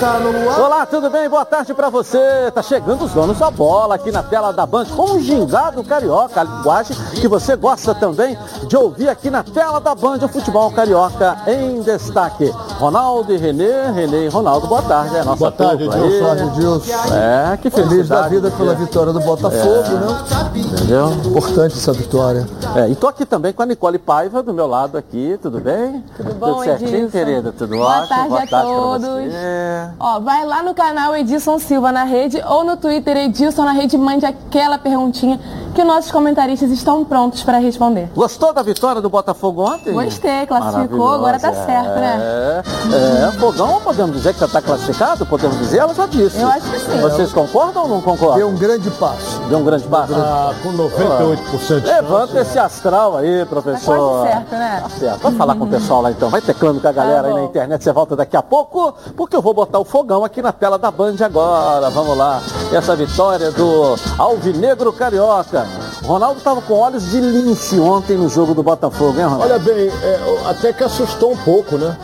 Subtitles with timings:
[0.00, 0.60] está no ar.
[0.60, 1.28] Olá, tudo bem?
[1.28, 2.50] Boa tarde para você.
[2.54, 6.40] Tá chegando os donos da bola aqui na tela da Band com um gingado carioca,
[6.40, 8.36] a linguagem que você gosta também
[8.66, 12.50] de ouvir aqui na tela da Band, o futebol carioca em destaque.
[12.78, 15.16] Ronaldo e Renê, Renê e Ronaldo, boa tarde.
[15.16, 16.90] É nossa boa tarde, Edilson.
[17.14, 17.68] É, que.
[17.68, 19.94] Feliz da vida pela vitória do Botafogo, é.
[19.94, 20.40] né?
[20.54, 21.12] Entendeu?
[21.26, 22.48] Importante essa vitória.
[22.74, 26.02] É, e tô aqui também com a Nicole Paiva do meu lado aqui, tudo bem?
[26.16, 27.10] Tudo bom, Tudo certinho, Edilson?
[27.10, 27.52] querida?
[27.52, 28.08] Tudo Boa ótimo?
[28.08, 29.06] tarde boa a tarde todos.
[29.06, 29.89] pra você.
[29.98, 33.96] Ó, vai lá no canal Edilson Silva na rede ou no Twitter Edilson na rede,
[33.96, 35.38] mande aquela perguntinha
[35.74, 38.10] que nossos comentaristas estão prontos para responder.
[38.14, 39.92] Gostou da vitória do Botafogo ontem?
[39.92, 42.62] Gostei, classificou, agora tá certo, né?
[42.92, 45.24] É, é, fogão, podemos dizer que já está classificado?
[45.26, 46.40] Podemos dizer, ela já disse.
[46.40, 47.00] Eu acho que sim.
[47.00, 48.36] Vocês concordam ou não concordam?
[48.36, 49.40] Deu um grande passo.
[49.48, 50.14] Deu um grande passo?
[50.14, 52.50] Ah, com 98% de Levanta chance.
[52.50, 53.94] esse astral aí, professor.
[53.94, 54.80] Tá quase certo, né?
[54.82, 55.20] Tá certo.
[55.22, 56.28] Vamos falar com o pessoal lá então.
[56.30, 57.84] Vai teclando com a galera Tá aí na internet.
[57.84, 60.90] Você volta daqui a pouco, porque eu vou botar o fogão aqui na tela da
[60.90, 61.90] Band agora.
[61.90, 62.42] Vamos lá.
[62.72, 65.66] Essa vitória do Alvinegro Carioca.
[66.04, 69.44] Ronaldo estava com olhos de lince ontem no jogo do Botafogo, hein, Ronaldo?
[69.44, 71.96] Olha bem, é, até que assustou um pouco, né?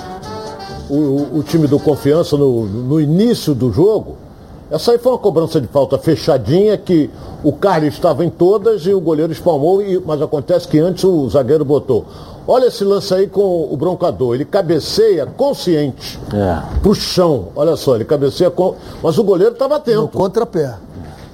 [0.88, 4.16] O, o- o time do Confiança no, no início do jogo.
[4.70, 7.08] Essa aí foi uma cobrança de falta fechadinha que
[7.44, 11.28] o Carlos estava em todas e o goleiro espalmou, e- mas acontece que antes o
[11.28, 12.04] zagueiro botou.
[12.48, 16.62] Olha esse lance aí com o broncador, ele cabeceia consciente É.
[16.80, 17.48] pro chão.
[17.56, 18.74] Olha só, ele cabeceia com.
[19.02, 20.08] Mas o goleiro estava No atento.
[20.08, 20.74] contrapé.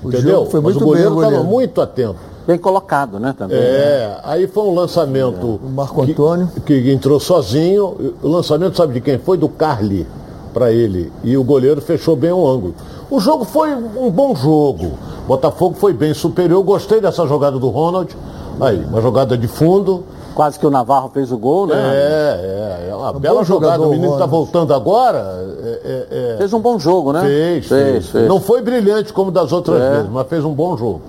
[0.03, 0.47] O Entendeu?
[0.47, 2.17] foi mas muito o goleiro estava muito atento.
[2.47, 3.57] Bem colocado, né, também.
[3.57, 5.61] É, aí foi um lançamento.
[5.63, 6.49] O Marco Antônio.
[6.67, 8.15] Que, que entrou sozinho.
[8.21, 9.37] O lançamento, sabe de quem foi?
[9.39, 10.07] Do Carli
[10.53, 11.13] para ele.
[11.23, 12.75] E o goleiro fechou bem o ângulo.
[13.09, 14.93] O jogo foi um bom jogo.
[15.29, 16.61] Botafogo foi bem superior.
[16.65, 18.17] Gostei dessa jogada do Ronald.
[18.61, 20.03] Aí, uma jogada de fundo.
[20.35, 21.75] Quase que o Navarro fez o gol, né?
[21.77, 23.75] É, é, é uma bela bom jogada.
[23.75, 25.19] jogador, O menino está voltando agora.
[25.63, 27.21] É, é, é, Fez um bom jogo, né?
[27.21, 28.09] Fez, fez.
[28.09, 28.29] fez.
[28.29, 29.91] Não foi brilhante como das outras É.
[29.97, 31.03] vezes, mas fez um bom jogo.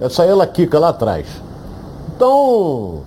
[0.00, 1.26] Essa aí ela quica lá atrás.
[2.16, 3.00] Então,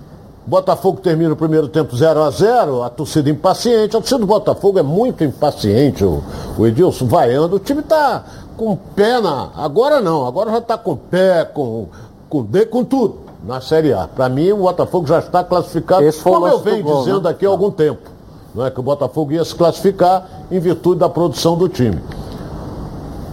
[0.46, 3.96] Botafogo termina o primeiro tempo 0 a 0 a torcida impaciente.
[3.96, 6.22] A torcida do Botafogo é muito impaciente, o,
[6.56, 7.56] o Edilson vaiando.
[7.56, 8.24] O time está
[8.56, 9.50] com o pé na.
[9.56, 11.88] Agora não, agora já está com o pé, com,
[12.28, 14.08] com D, com tudo na Série A.
[14.08, 17.30] Para mim, o Botafogo já está classificado, Esse o como eu venho gol, dizendo né?
[17.30, 18.10] aqui há algum tempo.
[18.54, 22.00] Não é que o Botafogo ia se classificar em virtude da produção do time.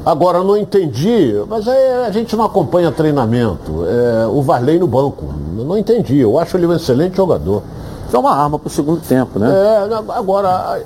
[0.06, 3.86] Agora, eu não entendi, mas aí a gente não acompanha treinamento.
[3.86, 5.24] É, o Varley no banco.
[5.58, 6.20] Eu não entendi.
[6.20, 7.64] Eu acho ele um excelente jogador.
[8.10, 9.50] Foi uma arma pro segundo tempo, né?
[9.50, 10.82] É, agora.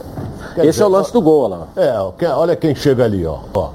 [0.57, 1.67] Esse dizer, é o lance do gol, lá.
[1.75, 3.39] É, olha quem chega ali, ó.
[3.55, 3.69] ó.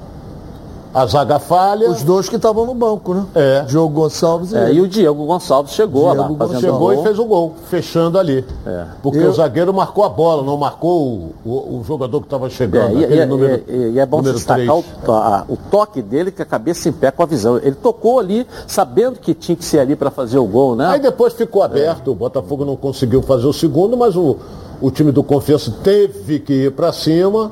[0.93, 1.89] A zaga falha.
[1.89, 3.25] Os dois que estavam no banco, né?
[3.33, 3.61] É.
[3.63, 7.17] Diogo Gonçalves e É, e o Diego Gonçalves chegou Diego lá, fazendo Chegou e fez
[7.17, 8.45] o gol, fechando ali.
[8.65, 8.85] É.
[9.01, 12.45] Porque Eu- o zagueiro marcou a bola, não marcou o, o- o jogador que estava
[12.45, 12.99] É, chegando.
[12.99, 16.41] e, aquele e- número, e- e é bom destacar o, a- o toque dele, que
[16.41, 17.57] a cabeça em pé com a visão.
[17.57, 20.85] Ele tocou ali, sabendo que tinha que ser ali para fazer o gol, né?
[20.87, 24.37] Aí depois ficou aberto, o Botafogo não conseguiu fazer o segundo, mas o,
[24.79, 27.51] o time do Confiança teve que ir para cima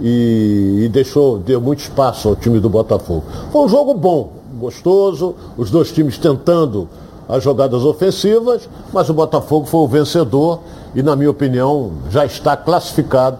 [0.00, 3.24] e, e deixou, deu muito espaço ao time do Botafogo.
[3.52, 6.88] Foi um jogo bom, gostoso, os dois times tentando
[7.28, 10.60] as jogadas ofensivas, mas o Botafogo foi o vencedor
[10.94, 13.38] e, na minha opinião, já está classificado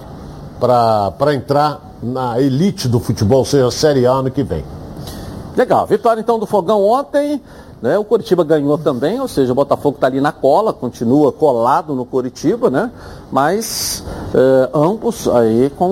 [0.60, 4.64] para entrar na elite do futebol, seja, a Série A ano que vem.
[5.56, 7.42] Legal, vitória então do Fogão ontem.
[7.82, 7.96] Né?
[7.96, 12.04] O Coritiba ganhou também, ou seja, o Botafogo está ali na cola, continua colado no
[12.04, 12.90] Coritiba, né?
[13.32, 14.04] Mas
[14.34, 15.86] eh, ambos aí com.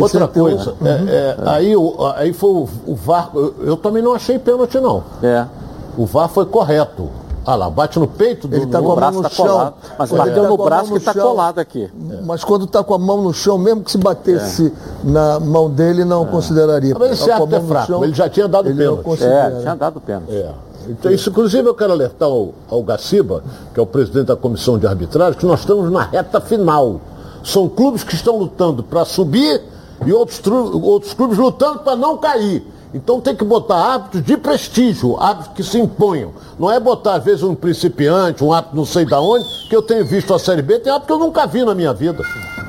[0.00, 4.02] Outra 61, coisa, é, é, aí, o- aí foi o, o VAR, eu, eu também
[4.02, 5.02] não achei pênalti não.
[5.22, 5.44] É.
[5.98, 7.10] O VAR foi correto.
[7.46, 9.26] Ah lá, bate no peito do Ele tá no- com O a mão braço no
[9.26, 9.46] está chão.
[9.46, 9.74] colado.
[9.98, 11.90] Mas Ele bateu tá no braço que está colado aqui.
[12.24, 14.72] Mas quando tá com a mão no chão, mesmo que se batesse
[15.02, 16.94] na mão dele, não consideraria.
[16.98, 19.24] Mas Tá árbitro é no fraco, chão, ele já tinha dado ele não pênalti.
[19.24, 20.32] É, tinha dado pênalti.
[20.88, 23.42] Então, isso, inclusive, eu quero alertar ao, ao Gaciba,
[23.72, 27.00] que é o presidente da comissão de arbitragem, que nós estamos na reta final.
[27.42, 29.60] São clubes que estão lutando para subir
[30.06, 32.66] e outros, outros clubes lutando para não cair.
[32.94, 36.32] Então tem que botar árbitros de prestígio, árbitros que se imponham.
[36.56, 39.82] Não é botar, às vezes, um principiante, um árbitro não sei da onde, que eu
[39.82, 42.22] tenho visto a Série B, tem árbitro que eu nunca vi na minha vida.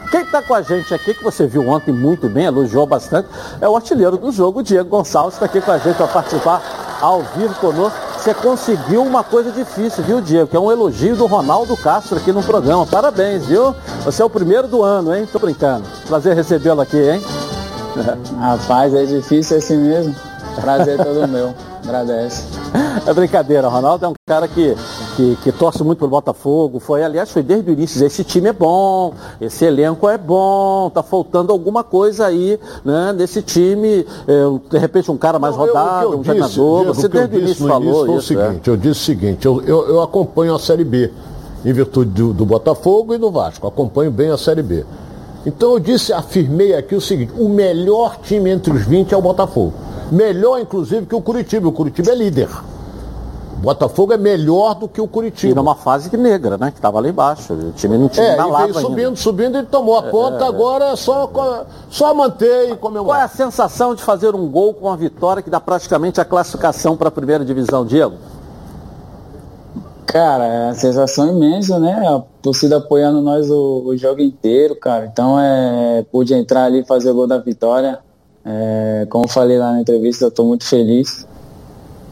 [0.10, 3.30] Quem está com a gente aqui, que você viu ontem muito bem, elogiou bastante,
[3.62, 6.98] é o artilheiro do jogo, o Diego Gonçalves, está aqui com a gente para participar
[7.02, 8.00] ao vivo conosco.
[8.18, 10.48] Você conseguiu uma coisa difícil, viu, Diego?
[10.48, 12.84] Que é um elogio do Ronaldo Castro aqui no programa.
[12.88, 13.76] Parabéns, viu?
[14.04, 15.28] Você é o primeiro do ano, hein?
[15.32, 15.84] Tô brincando.
[16.08, 17.22] Prazer recebê-lo aqui, hein?
[18.40, 20.16] Rapaz, é difícil assim mesmo.
[20.60, 21.54] Prazer todo meu.
[21.84, 22.44] Agradece.
[23.06, 24.76] É brincadeira, Ronaldo é um cara que
[25.16, 28.54] que, que torce muito pelo Botafogo, foi, aliás, foi desde o início, esse time é
[28.54, 34.78] bom, esse elenco é bom, tá faltando alguma coisa aí, né, nesse time, é, de
[34.78, 37.36] repente um cara mais Não, rodado, eu um disse, jogador, você o que eu desde
[37.38, 38.34] o início falou foi isso.
[38.34, 38.46] o é.
[38.48, 41.12] seguinte, eu disse o seguinte, eu, eu, eu acompanho a Série B,
[41.64, 44.86] em virtude do, do Botafogo e do Vasco, acompanho bem a Série B.
[45.46, 49.22] Então eu disse, afirmei aqui o seguinte, o melhor time entre os 20 é o
[49.22, 49.74] Botafogo.
[50.12, 51.68] Melhor, inclusive, que o Curitiba.
[51.68, 52.50] O Curitiba é líder.
[53.58, 55.56] O Botafogo é melhor do que o E Curitiba.
[55.56, 58.48] numa fase que negra, né, que estava lá embaixo, o time não tinha É, na
[58.48, 58.90] e lava veio ainda.
[58.90, 61.30] subindo, subindo, ele tomou a ponta, agora é só,
[61.90, 63.30] só manter e Qual é a comemorar.
[63.30, 67.12] sensação de fazer um gol com a vitória que dá praticamente a classificação para a
[67.12, 68.16] primeira divisão, Diego?
[70.06, 72.24] Cara, é uma sensação imensa, né?
[72.46, 75.08] Torcida apoiando nós o, o jogo inteiro, cara.
[75.12, 77.98] Então, é, pude entrar ali e fazer o gol da vitória.
[78.46, 81.28] É, como falei lá na entrevista, eu tô muito feliz.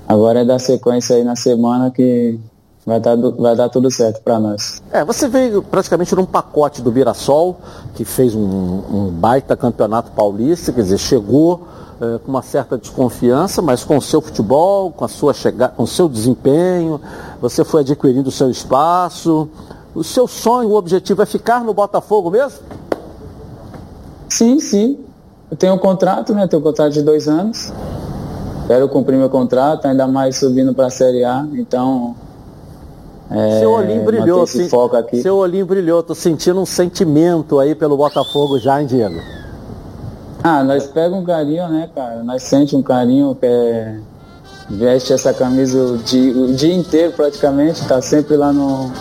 [0.07, 2.39] Agora é dar sequência aí na semana que
[2.83, 4.81] vai dar, du- vai dar tudo certo para nós.
[4.91, 7.57] É, você veio praticamente num pacote do Mirassol,
[7.94, 11.68] que fez um, um baita campeonato paulista, quer dizer, chegou
[12.01, 15.83] eh, com uma certa desconfiança, mas com o seu futebol, com a sua chegada, com
[15.83, 17.00] o seu desempenho,
[17.39, 19.47] você foi adquirindo o seu espaço.
[19.95, 22.60] O seu sonho, o objetivo é ficar no Botafogo mesmo?
[24.28, 24.98] Sim, sim.
[25.51, 26.48] Eu tenho um contrato, né?
[26.48, 27.72] Tenho um contrato de dois anos.
[28.66, 31.45] Quero cumprir meu contrato, ainda mais subindo para a Série A.
[31.54, 32.16] Então,
[33.30, 34.69] é, seu olhinho brilhou, esse sim.
[34.69, 35.22] foco aqui.
[35.22, 39.19] Seu olhinho brilhou, tô sentindo um sentimento aí pelo Botafogo já, hein, Diego?
[40.44, 42.24] Ah, nós pega um carinho, né, cara?
[42.24, 44.00] Nós sente um carinho que é...
[44.69, 48.92] veste essa camisa o dia, o dia inteiro praticamente, tá sempre lá no,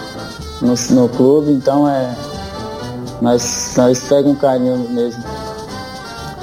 [0.62, 2.14] no, no clube, então é.
[3.20, 5.22] Nós, nós pega um carinho mesmo.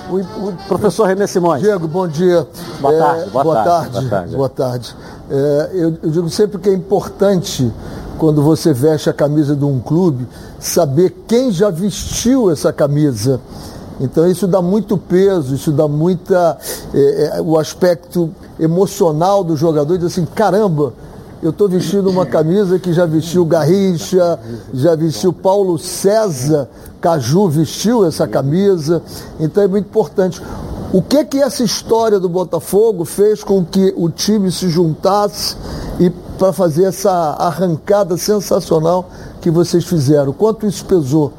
[0.10, 1.62] O, o professor René Simões.
[1.62, 2.48] Diego, bom dia.
[2.80, 3.92] Boa É, tarde, boa tarde, tarde.
[3.92, 4.36] boa tarde.
[4.36, 4.96] boa tarde.
[5.30, 7.72] É, eu, eu digo sempre que é importante,
[8.18, 10.28] quando você veste a camisa de um clube,
[10.60, 13.40] saber quem já vestiu essa camisa.
[14.00, 16.58] Então isso dá muito peso, isso dá muita.
[16.94, 20.94] é, é, o aspecto emocional do jogador, diz assim, caramba,
[21.42, 24.38] eu estou vestindo uma camisa que já vestiu Garrincha,
[24.74, 26.68] já vestiu Paulo César,
[27.00, 29.02] Caju vestiu essa camisa,
[29.40, 30.42] então é muito importante.
[30.92, 35.56] O que que essa história do Botafogo fez com que o time se juntasse
[36.00, 39.10] e para fazer essa arrancada sensacional
[39.40, 40.34] que vocês fizeram?
[40.34, 41.32] Quanto isso pesou?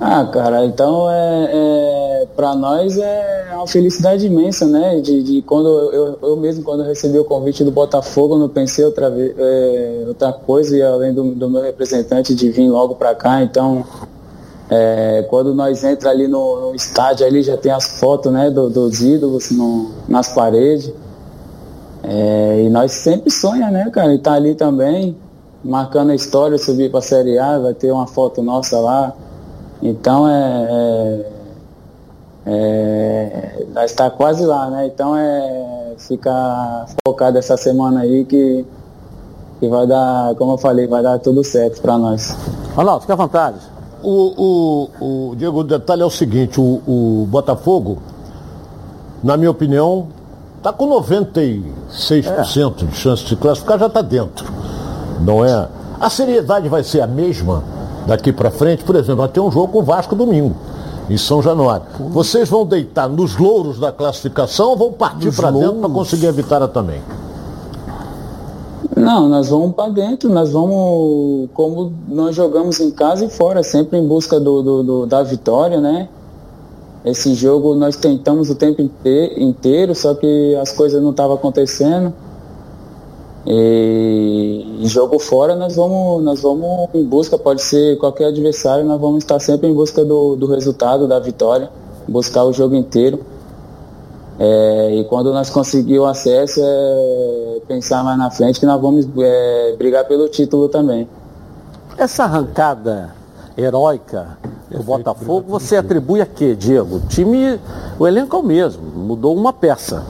[0.00, 2.03] Ah, cara, então é, é
[2.36, 5.00] para nós é uma felicidade imensa, né?
[5.00, 9.12] De, de quando eu, eu, mesmo quando recebi o convite do Botafogo, não pensei outra
[9.16, 13.42] é, outra coisa e além do, do meu representante de vir logo para cá.
[13.42, 13.84] Então,
[14.70, 18.70] é, quando nós entra ali no, no estádio, ali já tem as fotos, né, do-
[18.70, 20.92] dos ídolos no, nas paredes.
[22.02, 24.12] É, e nós sempre sonha, né, cara?
[24.14, 25.16] E tá ali também,
[25.62, 29.14] marcando a história, subir para a Série A, vai ter uma foto nossa lá.
[29.82, 31.33] Então é.
[32.46, 34.86] É, é nós está quase lá, né?
[34.86, 38.64] Então é ficar focado essa semana aí que,
[39.60, 42.36] que vai dar, como eu falei, vai dar tudo certo para nós.
[42.74, 43.58] Ronaldo, fica à vontade.
[44.02, 47.98] O, o, o Diego, o detalhe é o seguinte, o, o Botafogo,
[49.22, 50.08] na minha opinião,
[50.58, 54.52] está com 96% de chance de classificar, já está dentro.
[55.20, 55.68] Não é?
[56.00, 57.62] A seriedade vai ser a mesma
[58.06, 60.54] daqui para frente, por exemplo, vai ter um jogo com o Vasco domingo,
[61.10, 61.86] em São Januário.
[62.10, 66.32] Vocês vão deitar nos louros da classificação ou vão partir para dentro para conseguir a
[66.32, 67.00] vitória também?
[68.96, 73.98] Não, nós vamos para dentro, nós vamos, como nós jogamos em casa e fora, sempre
[73.98, 76.08] em busca do, do- do- da vitória, né?
[77.04, 82.12] Esse jogo nós tentamos o tempo inte- inteiro, só que as coisas não estavam acontecendo.
[83.46, 89.18] E, jogo fora nós vamos, nós vamos em busca, pode ser qualquer adversário, nós vamos
[89.18, 91.68] estar sempre em busca do, do resultado, da vitória,
[92.08, 93.20] buscar o jogo inteiro.
[94.38, 99.06] É, e quando nós conseguir o acesso, é pensar mais na frente que nós vamos
[99.18, 101.08] é, brigar pelo título também.
[101.96, 103.14] Essa arrancada
[103.56, 104.38] heróica
[104.70, 106.96] do Botafogo, você atribui a quê, Diego?
[106.96, 107.60] O time,
[107.98, 110.04] o elenco é o mesmo, mudou uma peça,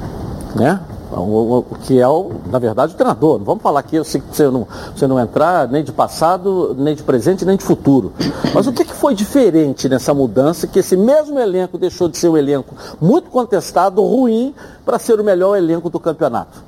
[0.55, 0.81] né?
[1.17, 3.39] O, o- que é, o, na verdade, o treinador.
[3.39, 7.45] Não vamos falar que você não, você não entrar nem de passado, nem de presente,
[7.45, 8.13] nem de futuro.
[8.55, 12.29] Mas o que, que foi diferente nessa mudança que esse mesmo elenco deixou de ser
[12.29, 14.55] um elenco muito contestado, ruim,
[14.85, 16.63] para ser o melhor elenco do campeonato?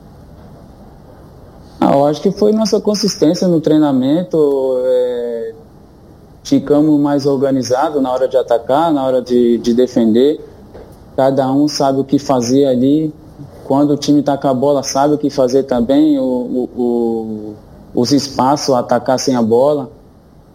[1.80, 4.78] Ah, eu acho que foi nossa consistência no treinamento.
[4.84, 5.54] é,
[6.44, 10.40] ficamos mais organizados na hora de atacar, na hora de, de defender.
[11.16, 13.12] Cada um sabe o que fazer ali.
[13.66, 17.54] Quando o time está com a bola, sabe o que fazer também, o, o, o,
[17.94, 19.90] os espaços, atacar sem a bola,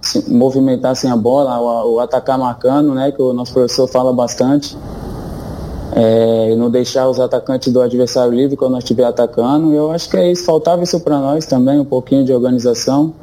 [0.02, 4.78] se, movimentar sem a bola, o, atacar marcando, né, que o nosso professor fala bastante.
[5.94, 9.74] É, não deixar os atacantes do adversário livre quando nós estiver atacando.
[9.74, 13.14] Eu acho que é isso, faltava isso para nós também, um pouquinho de organização.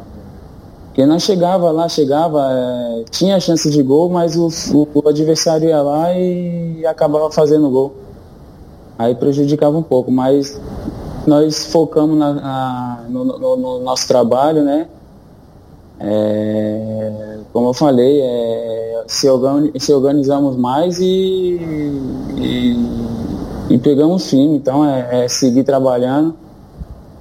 [0.88, 5.68] Porque nós chegava lá, chegava, é, tinha chance de gol, mas o, o, o, adversário
[5.68, 8.07] ia lá e acabava fazendo gol.
[8.99, 10.61] Aí prejudicava um pouco, mas
[11.26, 14.88] nós focamos na, na, no, no, no, nosso trabalho, né?
[16.00, 21.61] É, como eu falei, é, se, organi se, organizamos mais e,
[22.37, 24.57] e, e pegamos firme.
[24.57, 26.35] Então é, é seguir trabalhando,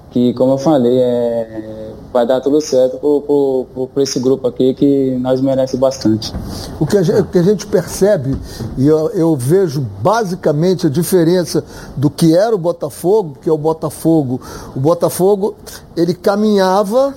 [0.09, 1.86] que como eu falei, é
[2.17, 2.97] vai dar tudo certo
[3.93, 6.33] para esse grupo aqui que nós merece bastante.
[6.79, 8.35] O que a gente, que a gente percebe,
[8.75, 11.63] e eu, eu, vejo basicamente a diferença
[11.95, 14.41] do que era o Botafogo, que é o Botafogo.
[14.75, 15.55] O Botafogo,
[15.95, 17.13] ele caminhava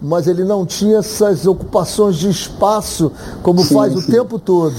[0.00, 3.10] mas ele não tinha essas ocupações de espaço
[3.42, 3.98] como sim, faz sim.
[3.98, 4.74] o tempo todo.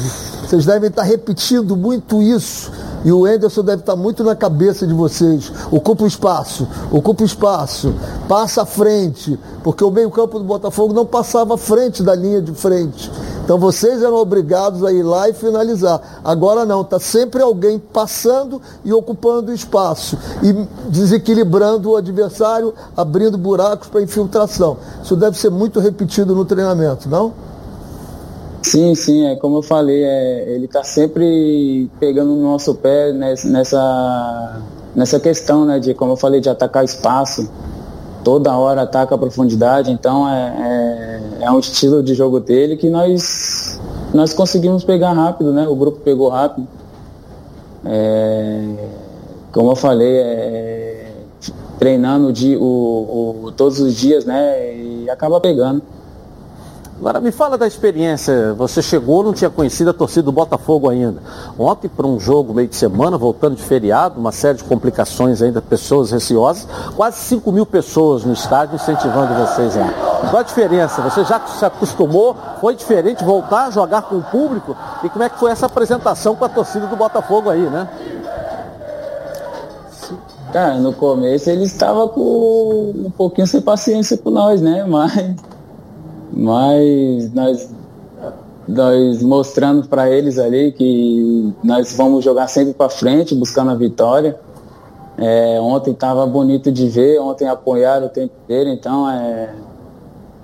[0.46, 2.72] Vocês devem estar repetindo muito isso.
[3.04, 5.52] E o Enderson deve estar muito na cabeça de vocês.
[5.72, 7.94] Ocupa o espaço, ocupa o espaço,
[8.28, 12.54] passa à frente, porque o meio-campo do Botafogo não passava à frente da linha de
[12.54, 13.12] frente.
[13.48, 16.20] Então vocês eram obrigados a ir lá e finalizar.
[16.22, 20.51] Agora não, está sempre alguém passando e ocupando espaço e
[20.89, 24.75] desequilibrando o adversário, abrindo buracos para infiltração.
[25.01, 27.32] Isso deve ser muito repetido no treinamento, não?
[28.63, 34.62] Sim, sim, é como eu falei, é, ele está sempre pegando no nosso pé nessa,
[34.94, 37.50] nessa questão, né, de como eu falei, de atacar espaço
[38.27, 42.89] toda hora ataca a profundidade, então é, é, é, um estilo de jogo dele que
[42.89, 43.80] nós,
[44.13, 45.68] nós conseguimos pegar rápido, né?
[45.68, 46.68] O grupo pegou rápido.
[47.86, 48.75] É,
[49.51, 51.12] como eu falei, é,
[51.80, 54.75] treinando o, o, todos os dias, né?
[54.75, 55.82] E acaba pegando.
[57.00, 58.56] Agora me fala da experiência.
[58.56, 61.22] Você chegou, não tinha conhecido a torcida do Botafogo ainda.
[61.58, 65.62] Ontem, para um jogo meio de semana, voltando de feriado, uma série de complicações ainda,
[65.62, 69.94] pessoas receosas, quase 5 mil pessoas no estádio incentivando vocês lá.
[70.32, 71.04] Qual a diferença?
[71.04, 72.36] Você já se acostumou?
[72.60, 74.75] Foi diferente voltar a jogar com o público?
[75.04, 77.88] E como é que foi essa apresentação com a torcida do Botafogo aí, né?
[80.51, 84.84] Cara, no começo ele estava com um pouquinho sem paciência com nós, né?
[84.84, 85.36] Mas
[86.32, 87.70] mas nós,
[88.68, 94.40] nós mostrando para eles ali que nós vamos jogar sempre para frente, buscando a vitória.
[95.18, 99.50] É, ontem estava bonito de ver, ontem apoiaram o tempo inteiro, então é,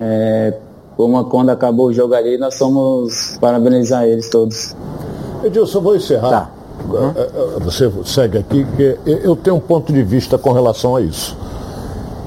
[0.00, 0.54] é,
[0.96, 4.74] como quando acabou o jogo ali, nós somos parabenizar eles todos.
[5.44, 6.30] Edilson, vou encerrar.
[6.30, 6.50] Tá.
[6.88, 7.60] Uhum.
[7.60, 11.36] Você segue aqui, que eu tenho um ponto de vista com relação a isso.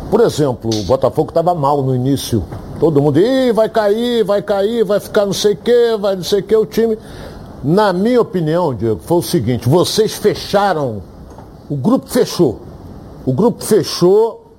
[0.10, 2.44] Por exemplo, o Botafogo estava mal no início
[2.80, 6.24] Todo mundo, Ih, vai cair, vai cair, vai ficar não sei o que, vai não
[6.24, 6.98] sei o que, o time.
[7.64, 11.02] Na minha opinião, Diego, foi o seguinte, vocês fecharam,
[11.70, 12.62] o grupo fechou.
[13.26, 14.54] O grupo fechou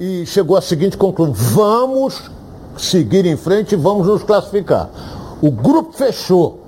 [0.00, 2.30] e chegou à seguinte conclusão, vamos
[2.76, 4.90] seguir em frente e vamos nos classificar.
[5.40, 6.60] O grupo fechou.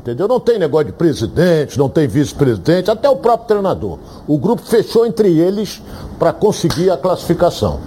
[0.00, 0.26] Entendeu?
[0.26, 3.98] Não tem negócio de presidente, não tem vice-presidente, até o próprio treinador.
[4.26, 5.82] O grupo fechou entre eles
[6.18, 7.78] para conseguir a classificação.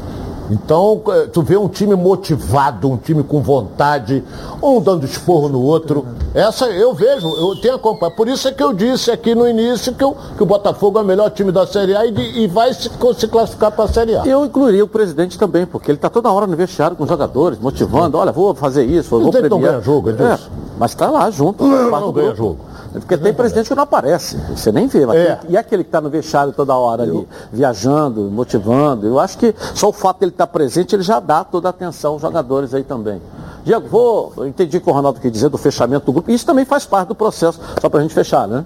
[0.50, 4.24] Então, é, tu vê um time motivado, um time com vontade,
[4.62, 6.06] um dando esporro no outro.
[6.34, 8.16] Essa eu vejo, eu tenho acompanhado.
[8.16, 11.02] Por isso é que eu disse aqui no início que, eu, que o Botafogo é
[11.02, 14.16] o melhor time da Série A e, e vai se, se classificar para a Série
[14.16, 14.26] A.
[14.26, 17.60] Eu incluiria o presidente também, porque ele está toda hora no vestiário com os jogadores,
[17.60, 19.50] motivando, olha, vou fazer isso, vou premiar.
[19.50, 20.40] não ganha jogo, é, é
[20.78, 21.64] Mas está lá junto.
[21.64, 22.73] Não, não ganha jogo.
[22.94, 25.04] Porque tem presidente que não aparece, você nem vê.
[25.04, 25.40] É.
[25.50, 29.08] e aquele que está no vestiário toda hora ali, viajando, motivando.
[29.08, 31.70] Eu acho que só o fato de ele estar tá presente, ele já dá toda
[31.70, 33.20] a atenção aos jogadores aí também.
[33.66, 36.30] Diego, vou, eu entendi o que o Ronaldo quer dizer do fechamento do grupo.
[36.30, 38.64] Isso também faz parte do processo, só para a gente fechar, né?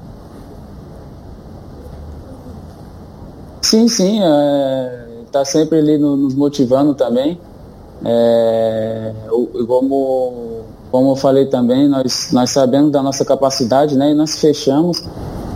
[3.61, 4.19] Sim, sim.
[5.25, 7.39] Está é, sempre ali no, nos motivando também.
[8.03, 9.13] É,
[9.67, 14.11] como como eu falei também, nós, nós sabemos da nossa capacidade, né?
[14.11, 15.03] E nós fechamos.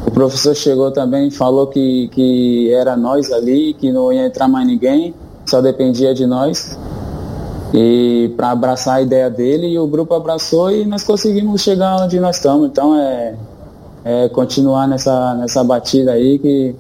[0.06, 4.48] O professor chegou também e falou que, que era nós ali, que não ia entrar
[4.48, 5.14] mais ninguém,
[5.46, 6.78] só dependia de nós.
[7.74, 12.20] E para abraçar a ideia dele, e o grupo abraçou e nós conseguimos chegar onde
[12.20, 12.68] nós estamos.
[12.68, 13.36] Então é,
[14.04, 16.76] é continuar nessa, nessa batida aí que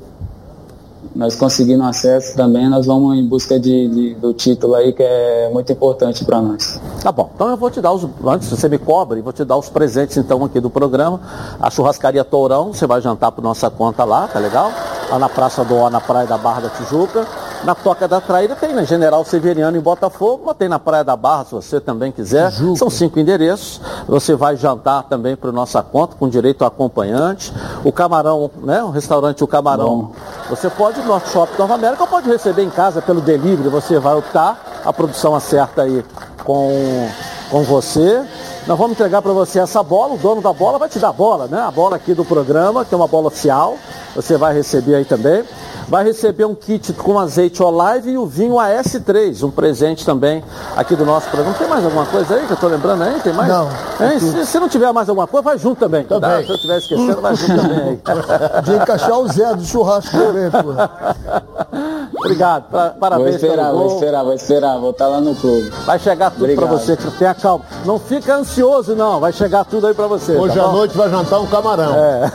[1.22, 5.50] nós conseguindo acesso também, nós vamos em busca de, de do título aí, que é
[5.54, 6.82] muito importante para nós.
[7.02, 9.56] Tá bom, então eu vou te dar os, antes você me cobre, vou te dar
[9.56, 11.22] os presentes então aqui do programa.
[11.60, 14.72] A churrascaria Tourão, você vai jantar por nossa conta lá, tá legal?
[15.12, 17.28] lá na Praça do O, na Praia da Barra da Tijuca.
[17.64, 21.16] Na Toca da Traíra tem na General Severiano em Botafogo, mas tem na Praia da
[21.16, 22.50] Barra, se você também quiser.
[22.52, 22.80] Tijuca.
[22.80, 23.80] São cinco endereços.
[24.08, 27.54] Você vai jantar também para nossa conta, com direito a acompanhante.
[27.84, 28.84] O Camarão, né?
[28.84, 29.86] O restaurante O Camarão.
[29.86, 30.12] Bom.
[30.50, 33.70] Você pode ir no Shopping Nova América ou pode receber em casa pelo delivery.
[33.70, 36.04] Você vai optar, a produção acerta aí
[36.44, 37.08] com,
[37.52, 38.26] com você.
[38.68, 41.14] Nós vamos entregar para você essa bola, o dono da bola vai te dar a
[41.14, 41.60] bola, né?
[41.62, 43.78] A bola aqui do programa, que é uma bola oficial.
[44.16, 45.44] Você vai receber aí também
[45.92, 50.42] vai receber um kit com azeite Olive e o vinho AS3, um presente também
[50.78, 51.54] aqui do nosso programa.
[51.58, 53.20] Tem mais alguma coisa aí que eu estou lembrando aí?
[53.20, 53.50] Tem mais?
[53.50, 53.70] Não.
[54.18, 56.06] Se, se, não tiver mais alguma coisa, vai junto também.
[56.06, 56.30] também.
[56.30, 56.44] Tá?
[56.44, 58.00] Se eu estiver esquecendo, vai junto também aí.
[58.64, 62.20] De encaixar o Zé do churrasco também, pô.
[62.20, 63.28] Obrigado, pra, parabéns.
[63.28, 65.70] Vou esperar, vou esperar, vou esperar, vou estar tá lá no clube.
[65.86, 67.66] Vai chegar tudo para você, tenha calma.
[67.84, 68.51] Não fica ansioso
[68.96, 70.36] não, vai chegar tudo aí para você.
[70.36, 71.96] Hoje tá à noite vai jantar um camarão.
[71.96, 72.32] É.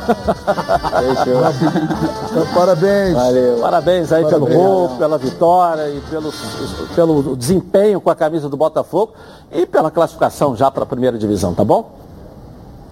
[2.31, 3.15] Então, parabéns.
[3.15, 3.59] Valeu.
[3.61, 4.49] Parabéns aí Parabéns.
[4.49, 6.33] pelo gol, pela vitória e pelo,
[6.95, 9.13] pelo desempenho com a camisa do Botafogo
[9.53, 12.06] e pela classificação já para a primeira divisão, tá bom?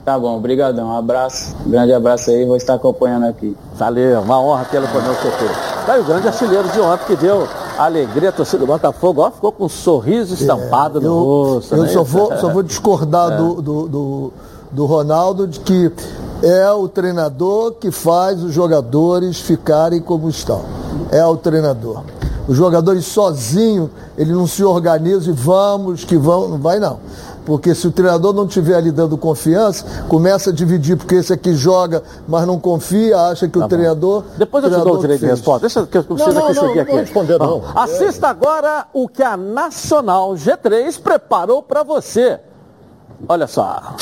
[0.05, 0.89] Tá bom, obrigadão.
[0.89, 3.57] Um abraço, um grande abraço aí, vou estar acompanhando aqui.
[3.75, 5.47] Valeu, uma honra tê-lo conosco aqui.
[5.87, 9.31] Tá aí o grande artilheiro de ontem que deu alegria a torcida do Botafogo, ó,
[9.31, 11.75] ficou com um sorriso estampado é, no rosto.
[11.75, 11.89] Eu né?
[11.89, 13.37] só, vou, só vou discordar é.
[13.37, 14.33] do, do, do,
[14.71, 15.91] do Ronaldo de que
[16.43, 20.63] é o treinador que faz os jogadores ficarem como estão.
[21.11, 22.03] É o treinador.
[22.47, 26.99] Os jogadores sozinho, ele não se organiza e vamos que vão, não vai não.
[27.45, 31.55] Porque se o treinador não estiver ali dando confiança, começa a dividir, porque esse aqui
[31.55, 33.69] joga, mas não confia, acha que tá o bom.
[33.69, 34.25] treinador.
[34.39, 35.61] Depois eu te dou o direito de resposta.
[35.61, 36.93] Deixa que eu preciso não, não, aqui não, seguir aqui.
[36.93, 37.63] Não responder, não.
[37.75, 42.41] Assista agora o que a Nacional G3 preparou para você.
[43.29, 43.95] Olha só.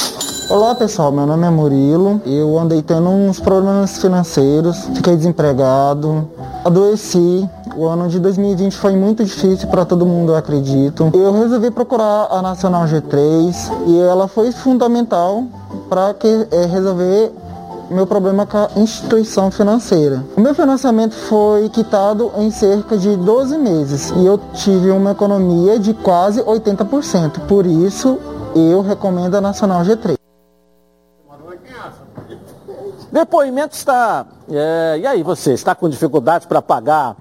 [0.48, 2.20] Olá pessoal, meu nome é Murilo.
[2.26, 6.28] Eu andei tendo uns problemas financeiros, fiquei desempregado,
[6.64, 7.48] adoeci.
[7.74, 11.10] O ano de 2020 foi muito difícil para todo mundo, eu acredito.
[11.14, 13.54] Eu resolvi procurar a Nacional G3
[13.86, 15.44] e ela foi fundamental
[15.88, 17.32] para que é, resolver
[17.90, 20.24] meu problema com a instituição financeira.
[20.36, 25.78] O meu financiamento foi quitado em cerca de 12 meses e eu tive uma economia
[25.78, 27.46] de quase 80%.
[27.46, 28.18] Por isso,
[28.54, 30.16] eu recomendo a Nacional G3.
[33.10, 34.24] Depoimento está.
[34.50, 37.14] É, e aí, você está com dificuldade para pagar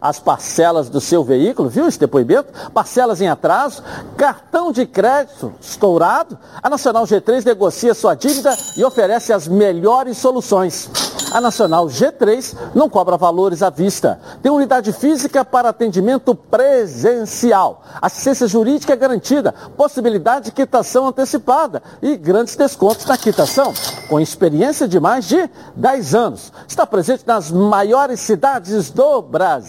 [0.00, 1.68] as parcelas do seu veículo?
[1.68, 2.52] Viu esse depoimento?
[2.70, 3.82] Parcelas em atraso,
[4.16, 6.38] cartão de crédito estourado.
[6.62, 10.90] A Nacional G3 negocia sua dívida e oferece as melhores soluções.
[11.30, 14.18] A Nacional G3 não cobra valores à vista.
[14.42, 17.82] Tem unidade física para atendimento presencial.
[18.00, 23.74] Assistência jurídica é garantida, possibilidade de quitação antecipada e grandes descontos na quitação.
[24.08, 26.52] Com experiência de mais de 10 anos.
[26.66, 29.67] Está presente nas maiores cidades do Brasil,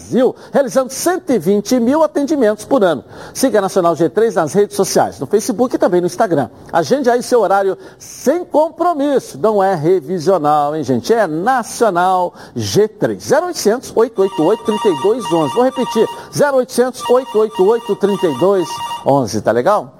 [0.52, 3.04] realizando 120 mil atendimentos por ano.
[3.34, 6.48] Siga a Nacional G3 nas redes sociais, no Facebook e também no Instagram.
[6.72, 9.38] Agende aí seu horário sem compromisso.
[9.38, 11.12] Não é revisional, hein, gente?
[11.12, 13.20] É Nacional G3.
[13.30, 15.54] 0800 888 3211.
[15.54, 16.06] Vou repetir.
[16.34, 19.40] 0800 888 3211.
[19.40, 19.99] Tá legal?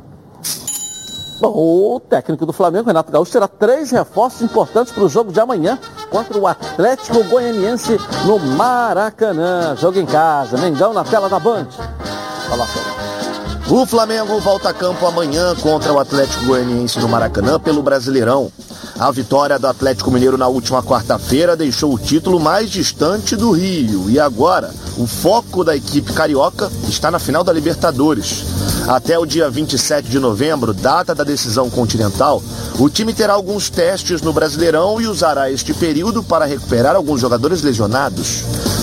[1.41, 5.41] Bom, o técnico do Flamengo, Renato Gaúcho, terá três reforços importantes para o jogo de
[5.41, 5.79] amanhã
[6.11, 9.75] contra o Atlético Goianiense no Maracanã.
[9.75, 11.69] Jogo em casa, Mengão na tela da Band.
[12.47, 12.67] Fala,
[13.73, 18.51] O Flamengo volta a campo amanhã contra o Atlético Goianiense no Maracanã pelo Brasileirão.
[18.99, 24.11] A vitória do Atlético Mineiro na última quarta-feira deixou o título mais distante do Rio.
[24.11, 28.45] E agora, o foco da equipe carioca está na final da Libertadores.
[28.89, 32.43] Até o dia 27 de novembro, data da decisão continental,
[32.77, 37.63] o time terá alguns testes no Brasileirão e usará este período para recuperar alguns jogadores
[37.63, 38.43] lesionados.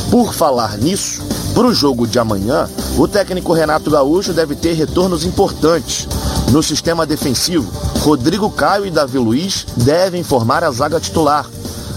[0.09, 1.21] Por falar nisso,
[1.57, 6.07] para o jogo de amanhã, o técnico Renato Gaúcho deve ter retornos importantes.
[6.51, 7.67] No sistema defensivo,
[8.01, 11.47] Rodrigo Caio e Davi Luiz devem formar a zaga titular.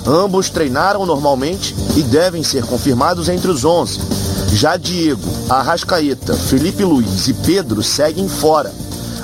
[0.06, 4.00] Ambos treinaram normalmente e devem ser confirmados entre os 11.
[4.54, 5.20] Já Diego,
[5.50, 8.72] Arrascaeta, Felipe Luiz e Pedro seguem fora.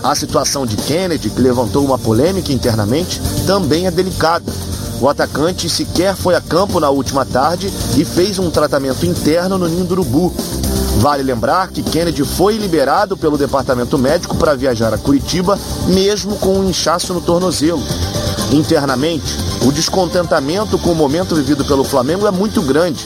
[0.02, 4.52] A situação de Kennedy, que levantou uma polêmica internamente, também é delicada.
[5.00, 9.68] O atacante sequer foi a campo na última tarde e fez um tratamento interno no
[9.68, 10.34] Ninho do Urubu.
[10.98, 16.58] Vale lembrar que Kennedy foi liberado pelo departamento médico para viajar a Curitiba, mesmo com
[16.58, 17.82] um inchaço no tornozelo.
[18.52, 23.04] Internamente, o descontentamento com o momento vivido pelo Flamengo é muito grande.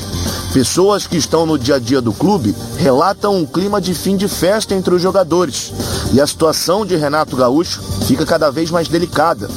[0.53, 4.29] Pessoas que estão no dia a dia do clube relatam um clima de fim de
[4.29, 5.73] festa entre os jogadores.
[6.13, 9.49] E a situação de Renato Gaúcho fica cada vez mais delicada.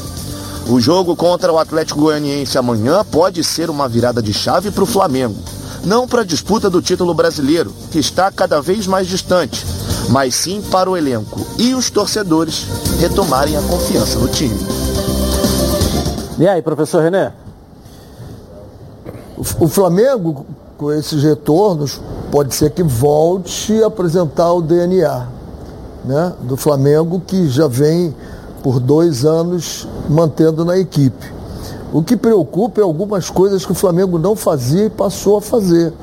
[0.68, 4.88] O jogo contra o Atlético Goianiense amanhã pode ser uma virada de chave para o
[4.88, 5.36] Flamengo.
[5.84, 9.66] não para a disputa do título brasileiro, que está cada vez mais distante,
[10.10, 12.66] mas sim para o elenco e os torcedores
[13.00, 14.58] retomarem a confiança no time.
[16.40, 17.34] E aí, professor René?
[19.60, 20.46] O Flamengo,
[20.78, 22.00] com esses retornos,
[22.32, 25.28] pode ser que volte a apresentar o DNA
[26.06, 28.16] né, do Flamengo, que já vem
[28.64, 31.32] por dois anos mantendo na equipe.
[31.92, 35.94] O que preocupa é algumas coisas que o Flamengo não fazia e passou a fazer.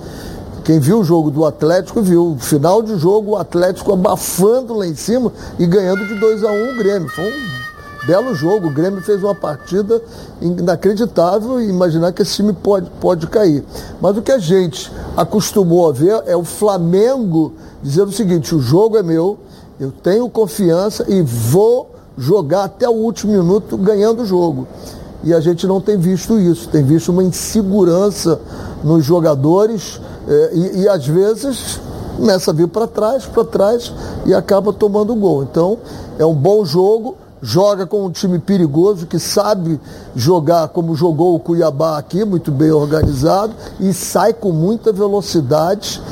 [0.63, 2.37] Quem viu o jogo do Atlético viu.
[2.39, 6.55] Final de jogo, o Atlético abafando lá em cima e ganhando de 2 a 1
[6.55, 7.09] um o Grêmio.
[7.09, 8.69] Foi um belo jogo.
[8.69, 10.01] O Grêmio fez uma partida
[10.41, 13.65] inacreditável e imaginar que esse time pode, pode cair.
[14.01, 18.61] Mas o que a gente acostumou a ver é o Flamengo dizer o seguinte: o
[18.61, 19.39] jogo é meu,
[19.81, 21.90] eu tenho confiança e vou
[22.21, 24.69] jogar até o último minuto ganhando o jogo.
[25.25, 28.39] E a gente não tem visto isso, tem visto uma insegurança
[28.85, 31.81] nos jogadores eh, e, e, às vezes
[32.17, 33.93] começa a vir para trás, para trás
[34.27, 35.43] e acaba tomando gol.
[35.43, 35.79] Então
[36.19, 39.81] é um bom jogo, joga com um time perigoso que sabe
[40.15, 46.03] jogar como jogou o Cuiabá aqui, muito bem organizado e sai com muita velocidade.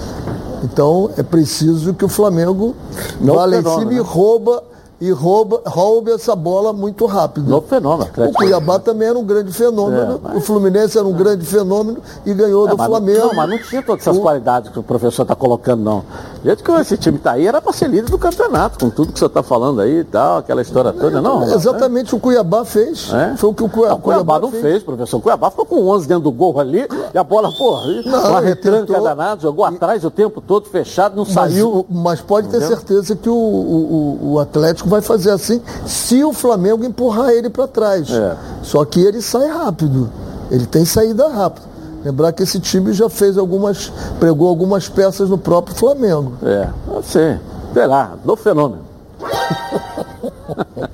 [0.65, 2.75] Então é preciso que o Flamengo
[3.21, 3.35] não
[3.79, 4.01] cima e né?
[4.01, 4.63] rouba
[5.01, 7.49] e rouba, rouba essa bola muito rápido.
[7.49, 8.11] No fenômeno.
[8.17, 10.37] O Cuiabá também era um grande fenômeno, é, mas...
[10.37, 13.27] o Fluminense era um grande fenômeno e ganhou é, do Flamengo.
[13.29, 14.21] Não, mas não tinha todas essas o...
[14.21, 16.05] qualidades que o professor está colocando, não.
[16.45, 19.19] Jeito que esse time está aí, era para ser líder do campeonato, com tudo que
[19.19, 21.43] você está falando aí e tal, aquela história toda, não?
[21.43, 23.13] Exatamente o Cuiabá fez.
[23.13, 23.37] É?
[23.37, 24.63] Foi o que o Cuiabá, não, o Cuiabá não fez.
[24.63, 24.83] fez.
[24.83, 25.19] professor.
[25.19, 28.87] O Cuiabá ficou com 11 dentro do gol ali e a bola, porra, uma retranca
[28.87, 29.03] tentou...
[29.03, 31.85] danada, jogou atrás o tempo todo fechado, não mas, saiu.
[31.91, 36.85] Mas pode ter certeza que o, o, o Atlético vai fazer assim se o Flamengo
[36.85, 38.11] empurrar ele para trás.
[38.11, 38.37] É.
[38.63, 40.11] Só que ele sai rápido.
[40.51, 41.68] Ele tem saída rápida.
[42.05, 43.93] Lembrar que esse time já fez algumas.
[44.21, 46.35] pregou algumas peças no próprio Flamengo.
[46.43, 47.39] É, não sei.
[47.73, 48.83] Será, no fenômeno.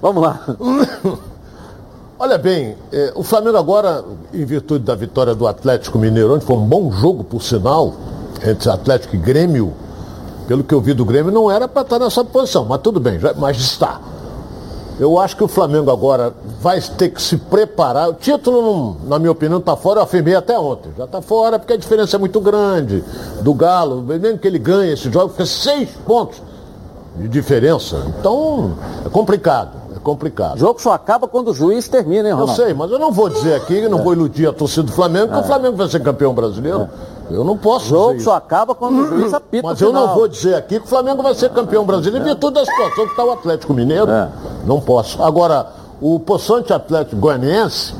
[0.00, 0.40] Vamos lá.
[2.20, 6.56] Olha bem, eh, o Flamengo agora, em virtude da vitória do Atlético Mineiro, onde foi
[6.56, 7.94] um bom jogo, por sinal,
[8.44, 9.72] entre Atlético e Grêmio,
[10.48, 13.20] pelo que eu vi do Grêmio, não era para estar nessa posição, mas tudo bem,
[13.20, 14.00] já, mas está.
[14.98, 18.08] Eu acho que o Flamengo agora vai ter que se preparar.
[18.08, 20.00] O título, não, na minha opinião, está fora.
[20.00, 20.90] Eu afirmei até ontem.
[20.96, 23.04] Já está fora porque a diferença é muito grande
[23.40, 24.02] do Galo.
[24.02, 26.42] Mesmo que ele ganhe esse jogo, fica seis pontos
[27.16, 28.04] de diferença.
[28.18, 28.72] Então,
[29.06, 29.70] é complicado.
[29.96, 30.56] É complicado.
[30.56, 32.60] O jogo só acaba quando o juiz termina, hein, Ronaldo?
[32.60, 34.02] Eu sei, mas eu não vou dizer aqui, não é.
[34.02, 35.44] vou iludir a torcida do Flamengo, que o é.
[35.44, 36.82] Flamengo vai ser campeão brasileiro.
[37.14, 37.17] É.
[37.30, 40.26] Eu não posso O jogo só acaba quando o juiz apita Mas eu não vou
[40.26, 43.24] dizer aqui que o Flamengo vai ser campeão brasileiro em virtude da situação que está
[43.24, 44.10] o Atlético Mineiro.
[44.10, 44.28] É.
[44.64, 45.22] Não posso.
[45.22, 45.66] Agora,
[46.00, 47.94] o possante Atlético Goianiense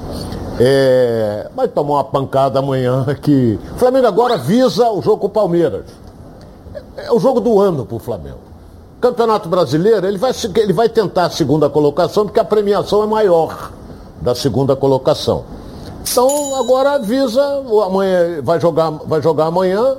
[0.59, 5.31] é, vai tomar uma pancada amanhã que o Flamengo agora visa o jogo com o
[5.31, 5.85] Palmeiras.
[6.97, 8.39] É o jogo do ano para o Flamengo.
[9.01, 13.71] Campeonato Brasileiro, ele vai, ele vai tentar a segunda colocação porque a premiação é maior
[14.21, 15.45] da segunda colocação.
[16.03, 17.43] Então agora avisa,
[17.85, 19.97] amanhã vai jogar, vai jogar amanhã,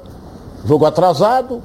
[0.66, 1.62] jogo atrasado.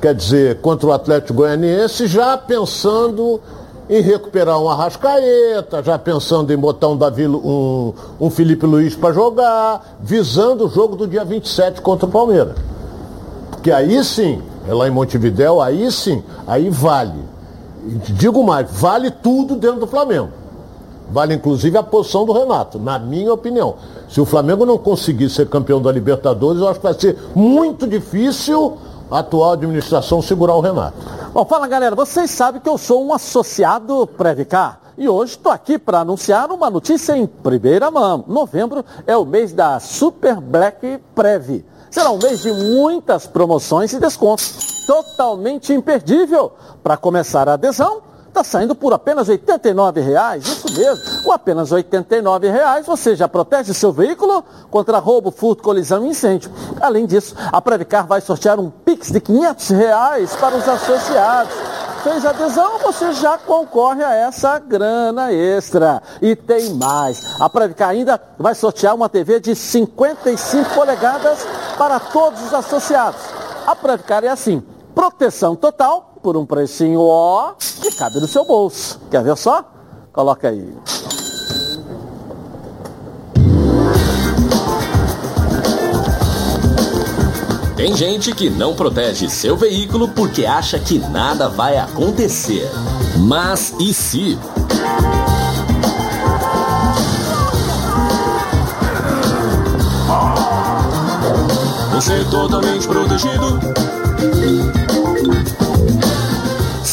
[0.00, 3.40] Quer dizer, contra o Atlético Goianiense, já pensando
[3.88, 9.12] em recuperar um Arrascaeta, já pensando em botar um Davi, um, um Felipe Luiz para
[9.12, 12.54] jogar, visando o jogo do dia 27 contra o Palmeiras.
[13.50, 17.18] Porque aí sim, é lá em Montevidéu, aí sim, aí vale.
[17.84, 20.39] Digo mais, vale tudo dentro do Flamengo.
[21.10, 23.74] Vale inclusive a posição do Renato, na minha opinião.
[24.08, 27.86] Se o Flamengo não conseguir ser campeão da Libertadores, eu acho que vai ser muito
[27.86, 28.78] difícil
[29.10, 30.96] a atual administração segurar o Renato.
[31.32, 34.80] Bom, fala galera, vocês sabem que eu sou um associado Previcar.
[34.96, 38.24] E hoje estou aqui para anunciar uma notícia em primeira mão.
[38.28, 41.64] Novembro é o mês da Super Black Prev.
[41.90, 44.84] Será um mês de muitas promoções e descontos.
[44.86, 46.52] Totalmente imperdível.
[46.82, 51.22] Para começar a adesão, Está saindo por apenas R$ 89,00, isso mesmo.
[51.24, 56.48] Com apenas R$ 89,00 você já protege seu veículo contra roubo, furto, colisão e incêndio.
[56.80, 61.52] Além disso, a Previcar vai sortear um Pix de 500 reais para os associados.
[62.04, 66.00] Fez adesão, você já concorre a essa grana extra.
[66.22, 67.40] E tem mais.
[67.40, 71.44] A Previcar ainda vai sortear uma TV de 55 polegadas
[71.76, 73.20] para todos os associados.
[73.66, 74.62] A Previcar é assim,
[74.94, 79.00] proteção total por um precinho ó que cabe no seu bolso.
[79.10, 79.64] Quer ver só?
[80.12, 80.74] Coloca aí.
[87.76, 92.70] Tem gente que não protege seu veículo porque acha que nada vai acontecer.
[93.16, 94.38] Mas e se?
[101.94, 103.58] Você totalmente protegido.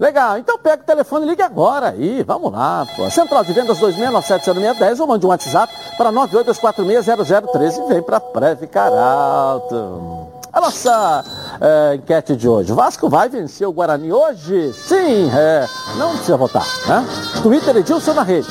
[0.00, 2.86] Legal, então pega o telefone e ligue agora aí, vamos lá.
[2.96, 3.10] Pô.
[3.10, 10.26] Central de Vendas 26970610 ou mande um WhatsApp para 982460013 e vem para Previcar Alto.
[10.50, 11.22] A nossa
[11.60, 12.72] é, enquete de hoje.
[12.72, 14.72] Vasco vai vencer o Guarani hoje?
[14.72, 15.68] Sim, é.
[15.96, 17.06] Não precisa votar, né?
[17.42, 18.48] Twitter Edilson na rede.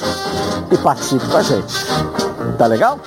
[0.71, 1.73] E participe com a gente.
[2.59, 2.99] Tá legal?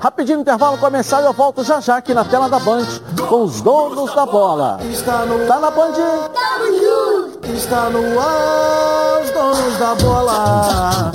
[0.00, 2.86] Rapidinho intervalo começar e eu volto já já aqui na tela da Band
[3.28, 4.78] com os donos da bola.
[5.46, 5.92] Tá na Band?
[7.54, 11.12] Está no ar, os donos da bola.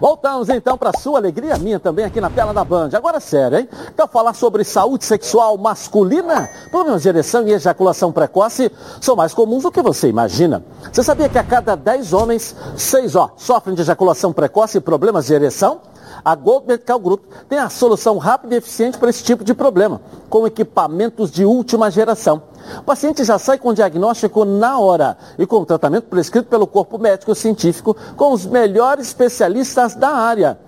[0.00, 2.90] Voltamos então para sua alegria, minha também aqui na tela da Band.
[2.92, 3.68] Agora sério, hein?
[3.92, 9.62] Então falar sobre saúde sexual masculina, problemas de ereção e ejaculação precoce são mais comuns
[9.62, 10.62] do que você imagina.
[10.92, 15.26] Você sabia que a cada 10 homens, 6 ó, sofrem de ejaculação precoce e problemas
[15.26, 15.80] de ereção?
[16.24, 20.00] A Gold Medical Group tem a solução rápida e eficiente para esse tipo de problema,
[20.30, 22.42] com equipamentos de última geração.
[22.78, 26.96] O paciente já sai com diagnóstico na hora e com o tratamento prescrito pelo corpo
[26.96, 30.58] médico científico com os melhores especialistas da área.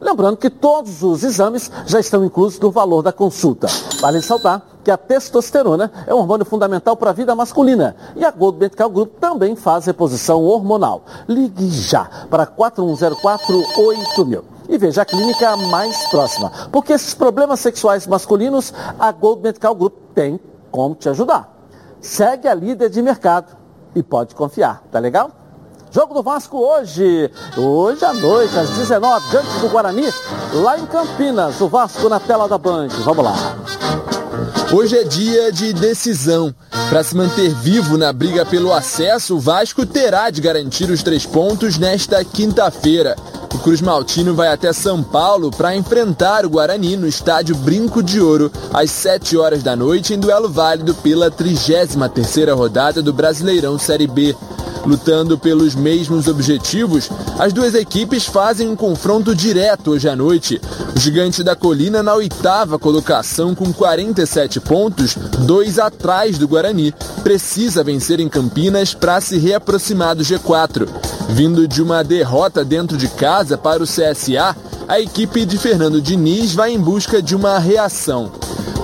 [0.00, 3.66] Lembrando que todos os exames já estão inclusos no valor da consulta.
[4.00, 8.30] Vale ressaltar que a testosterona é um hormônio fundamental para a vida masculina e a
[8.30, 11.04] Gold Medical Group também faz reposição hormonal.
[11.28, 18.72] Ligue já para 41048000 e veja a clínica mais próxima, porque esses problemas sexuais masculinos
[18.98, 21.52] a Gold Medical Group tem como te ajudar.
[22.00, 23.54] Segue a líder de mercado
[23.94, 25.30] e pode confiar, tá legal?
[25.90, 30.08] Jogo do Vasco hoje, hoje à noite, às 19 diante do Guarani,
[30.54, 32.88] lá em Campinas, o Vasco na tela da Band.
[33.04, 34.61] Vamos lá.
[34.72, 36.54] Hoje é dia de decisão.
[36.88, 41.26] Para se manter vivo na briga pelo acesso, o Vasco terá de garantir os três
[41.26, 43.14] pontos nesta quinta-feira.
[43.54, 48.18] O Cruz Maltino vai até São Paulo para enfrentar o Guarani no estádio Brinco de
[48.18, 54.06] Ouro às 7 horas da noite em duelo válido pela 33ª rodada do Brasileirão Série
[54.06, 54.34] B.
[54.84, 57.08] Lutando pelos mesmos objetivos,
[57.38, 60.60] as duas equipes fazem um confronto direto hoje à noite.
[60.94, 67.84] O Gigante da Colina na oitava colocação com 47 pontos, dois atrás do Guarani, precisa
[67.84, 70.88] vencer em Campinas para se reaproximar do G4.
[71.28, 74.56] Vindo de uma derrota dentro de casa para o CSA,
[74.88, 78.30] a equipe de Fernando Diniz vai em busca de uma reação.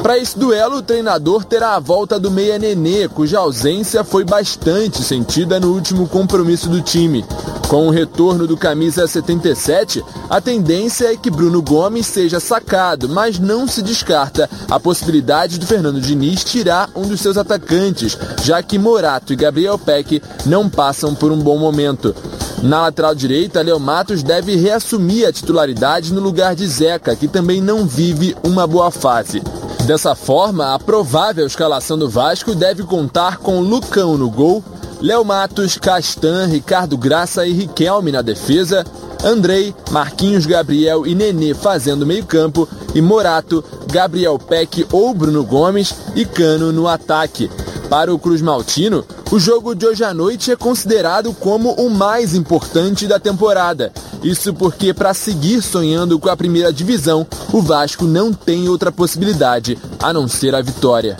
[0.02, 5.02] Para esse duelo, o treinador terá a volta do Meia Nenê, cuja ausência foi bastante
[5.02, 7.24] sentida no último compromisso do time.
[7.68, 13.38] Com o retorno do camisa 77, a tendência é que Bruno Gomes seja sacado, mas
[13.38, 18.78] não se descarta a possibilidade do Fernando Diniz tirar um dos seus atacantes, já que
[18.78, 22.16] Morato e Gabriel Peck não passam por um bom momento.
[22.62, 27.60] Na lateral direita, Léo Matos deve reassumir a titularidade no lugar de Zeca, que também
[27.60, 29.42] não vive uma boa fase.
[29.84, 34.64] Dessa forma, a provável escalação do Vasco deve contar com Lucão no gol,
[35.00, 38.84] Léo Matos, Castan, Ricardo Graça e Riquelme na defesa,
[39.24, 46.24] Andrei, Marquinhos Gabriel e Nenê fazendo meio-campo e Morato, Gabriel Peck ou Bruno Gomes e
[46.24, 47.48] Cano no ataque.
[47.88, 52.34] Para o Cruz Maltino, o jogo de hoje à noite é considerado como o mais
[52.34, 53.92] importante da temporada.
[54.22, 59.78] Isso porque, para seguir sonhando com a primeira divisão, o Vasco não tem outra possibilidade
[60.02, 61.16] a não ser a vitória.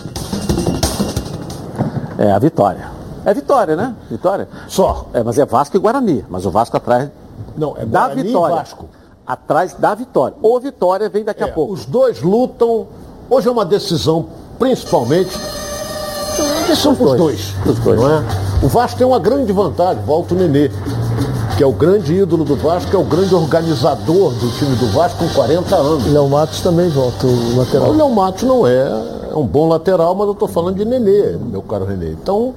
[2.17, 2.98] É a vitória.
[3.25, 3.95] É vitória, né?
[4.09, 4.47] Vitória.
[4.67, 5.05] Só.
[5.13, 6.25] É, mas é Vasco e Guarani.
[6.29, 7.09] Mas o Vasco atrás
[7.57, 8.55] Não, é da Guarani e vitória.
[8.55, 8.85] Vasco.
[9.25, 10.35] Atrás da vitória.
[10.41, 11.73] Ou vitória vem daqui a É, pouco.
[11.73, 12.87] Os dois lutam.
[13.29, 14.25] Hoje é uma decisão,
[14.57, 15.37] principalmente.
[16.67, 17.53] Decisão para os dois.
[17.65, 17.99] Os dois.
[17.99, 18.23] Não é?
[18.63, 20.69] O Vasco tem uma grande vantagem, volta o Nenê,
[21.57, 24.87] que é o grande ídolo do Vasco, que é o grande organizador do time do
[24.87, 26.11] Vasco com 40 anos.
[26.11, 27.91] Léo Matos também volta, o O lateral.
[27.93, 28.81] Léo Matos não é,
[29.31, 32.11] é um bom lateral, mas eu estou falando de Nenê, meu caro Renê.
[32.11, 32.53] Então,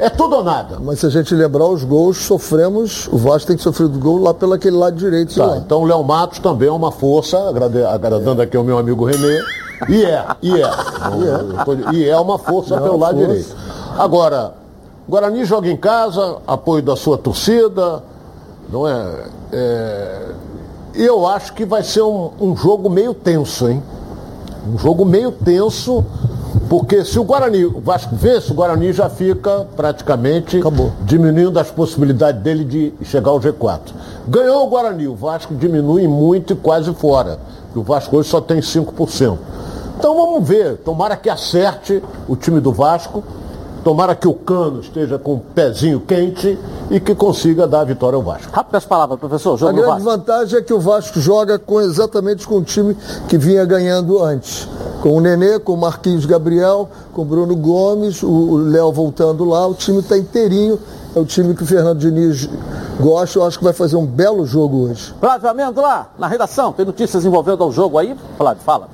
[0.00, 0.78] é tudo ou nada.
[0.82, 3.08] Mas se a gente lembrar os gols, sofremos.
[3.08, 5.34] O Vasco tem que sofrer do gol lá pelo aquele lado direito.
[5.34, 9.40] Tá, então o Léo Matos também é uma força, agradando aqui ao meu amigo Renê.
[9.88, 10.64] E é, e é.
[10.64, 13.26] Eu tô- E é uma força Não, pelo lado força.
[13.28, 13.56] direito.
[13.98, 14.54] Agora,
[15.08, 18.02] Guarani joga em casa, apoio da sua torcida,
[18.70, 19.24] não é?
[19.52, 20.26] é
[20.94, 23.82] eu acho que vai ser um, um jogo meio tenso, hein?
[24.68, 26.04] Um jogo meio tenso,
[26.70, 30.92] Porque se o Guarani, o Vasco vence, o Guarani já fica praticamente Acabou.
[31.02, 33.80] diminuindo as possibilidades dele de chegar ao G4.
[34.28, 37.40] Ganhou o Guarani, o Vasco diminui muito e quase fora.
[37.74, 39.36] O Vasco hoje só tem 5%.
[39.98, 43.24] Então vamos ver, tomara que acerte o time do Vasco,
[43.84, 46.58] tomara que o Cano esteja com o pezinho quente
[46.90, 48.50] e que consiga dar a vitória ao Vasco.
[48.52, 49.54] Rápidas palavras, professor.
[49.54, 50.10] A Jogo do grande Vasco.
[50.10, 52.96] vantagem é que o Vasco joga com exatamente com o time
[53.28, 54.68] que vinha ganhando antes.
[55.02, 59.44] Com o Nenê, com o Marquinhos Gabriel, com o Bruno Gomes, o o Léo voltando
[59.44, 60.78] lá, o time está inteirinho.
[61.14, 62.48] É o time que o Fernando Diniz
[63.00, 65.12] gosta, eu acho que vai fazer um belo jogo hoje.
[65.18, 68.16] Flávio Amêndola, na redação, tem notícias envolvendo o jogo aí?
[68.36, 68.88] Flávio, fala.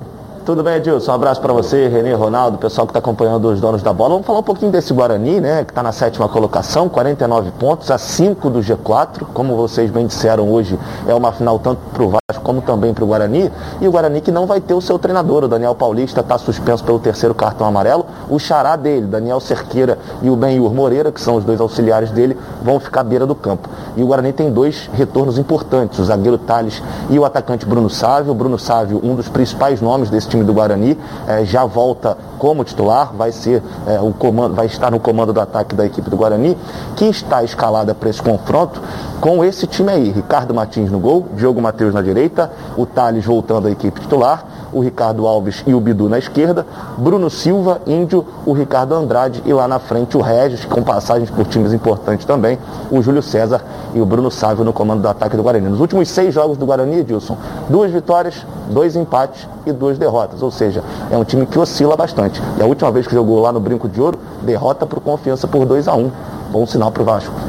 [0.47, 1.11] Tudo bem, Edilson?
[1.11, 4.11] Um abraço para você, Renê, Ronaldo, pessoal que está acompanhando os donos da bola.
[4.11, 5.65] Vamos falar um pouquinho desse Guarani, né?
[5.65, 9.25] Que está na sétima colocação, 49 pontos, a 5 do G4.
[9.33, 13.03] Como vocês bem disseram hoje, é uma final tanto para o Vasco como também para
[13.03, 13.51] o Guarani.
[13.81, 16.81] E o Guarani que não vai ter o seu treinador, o Daniel Paulista, está suspenso
[16.81, 18.05] pelo terceiro cartão amarelo.
[18.29, 22.37] O xará dele, Daniel Cerqueira e o Benhur Moreira, que são os dois auxiliares dele,
[22.63, 23.67] vão ficar à beira do campo.
[23.97, 28.31] E o Guarani tem dois retornos importantes, o zagueiro Thales e o atacante Bruno Sávio.
[28.31, 30.97] O Bruno Sávio, um dos principais nomes desse time do Guarani,
[31.27, 35.41] eh, já volta como titular, vai ser eh, o comando, vai estar no comando do
[35.41, 36.57] ataque da equipe do Guarani,
[36.95, 38.81] que está escalada para esse confronto
[39.19, 40.11] com esse time aí.
[40.11, 44.81] Ricardo Martins no gol, Diogo Matheus na direita, o Thales voltando à equipe titular, o
[44.81, 46.65] Ricardo Alves e o Bidu na esquerda,
[46.97, 51.45] Bruno Silva, Índio, o Ricardo Andrade e lá na frente o Regis, com passagens por
[51.45, 52.57] times importantes também,
[52.91, 53.61] o Júlio César
[53.93, 55.69] e o Bruno Sávio no comando do ataque do Guarani.
[55.69, 57.37] Nos últimos seis jogos do Guarani, Edilson,
[57.69, 62.41] duas vitórias, dois empates e duas derrotas, ou seja, é um time que oscila bastante.
[62.57, 65.65] E a última vez que jogou lá no Brinco de Ouro, derrota por confiança por
[65.65, 66.11] 2 a 1
[66.51, 67.46] Bom sinal para o Vasco.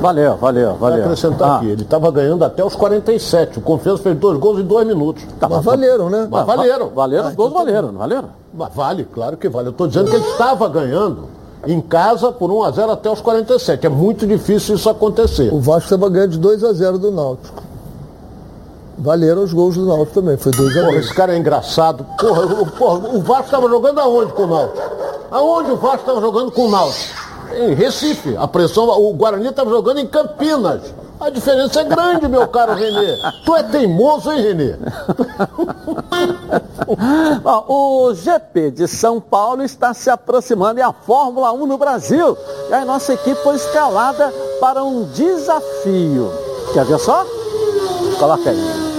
[0.00, 1.04] Valeu, valeu, Vai valeu.
[1.04, 3.58] acrescentar Ah, aqui, ele estava ganhando até os 47.
[3.58, 5.22] O Confiança fez dois gols em dois minutos.
[5.40, 6.26] Mas valeram, né?
[6.30, 6.88] Mas valeram.
[6.88, 8.28] Valeram, os gols valeram, não valeram?
[8.52, 9.68] Mas vale, claro que vale.
[9.68, 11.24] Eu estou dizendo que ele estava ganhando
[11.66, 13.86] em casa por 1 a 0 até os 47.
[13.86, 15.52] É muito difícil isso acontecer.
[15.52, 17.62] O Vasco estava ganhando de 2 a 0 do Náutico.
[18.98, 22.04] Valeram os gols do Náutico também, foi 2 a Porra, 2 esse cara é engraçado.
[22.18, 24.78] Porra, o- porra, o Vasco estava jogando aonde com o Náutico?
[25.30, 27.29] Aonde o Vasco estava jogando com o Náutico?
[27.52, 28.36] Em Recife.
[28.36, 30.82] A pressão, o Guarani estava jogando em Campinas.
[31.20, 33.14] A diferença é grande, meu caro Renê.
[33.44, 34.74] Tu é teimoso, hein, Renê?
[37.42, 42.38] Bom, o GP de São Paulo está se aproximando e a Fórmula 1 no Brasil.
[42.70, 46.32] E a nossa equipe foi escalada para um desafio.
[46.72, 47.26] Quer ver só?
[48.18, 48.90] Coloca aí.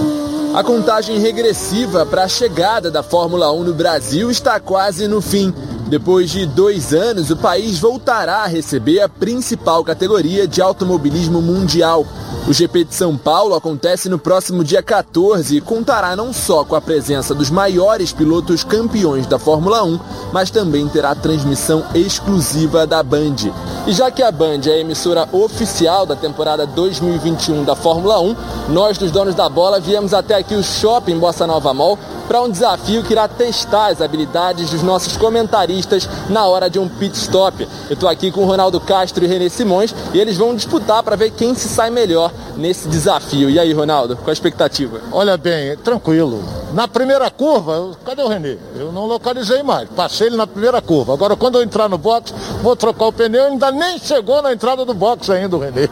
[0.53, 5.51] A contagem regressiva para a chegada da Fórmula 1 no Brasil está quase no fim.
[5.91, 12.05] Depois de dois anos, o país voltará a receber a principal categoria de automobilismo mundial.
[12.47, 16.77] O GP de São Paulo acontece no próximo dia 14 e contará não só com
[16.77, 19.99] a presença dos maiores pilotos campeões da Fórmula 1,
[20.31, 23.51] mas também terá transmissão exclusiva da Band.
[23.85, 28.35] E já que a Band é a emissora oficial da temporada 2021 da Fórmula 1,
[28.69, 31.99] nós dos donos da bola viemos até aqui o Shopping Bossa Nova Mall
[32.31, 36.87] para um desafio que irá testar as habilidades dos nossos comentaristas na hora de um
[36.87, 37.67] pit stop.
[37.89, 41.17] Eu estou aqui com o Ronaldo Castro e René Simões e eles vão disputar para
[41.17, 43.49] ver quem se sai melhor nesse desafio.
[43.49, 45.01] E aí, Ronaldo, qual a expectativa?
[45.11, 46.41] Olha bem, tranquilo.
[46.73, 48.57] Na primeira curva, eu- cadê o Renê?
[48.79, 49.89] Eu não localizei mais.
[49.89, 51.13] Passei ele na primeira curva.
[51.13, 53.47] Agora, quando eu entrar no box, vou trocar o pneu.
[53.47, 55.89] Ainda nem chegou na entrada do box ainda, o Renê.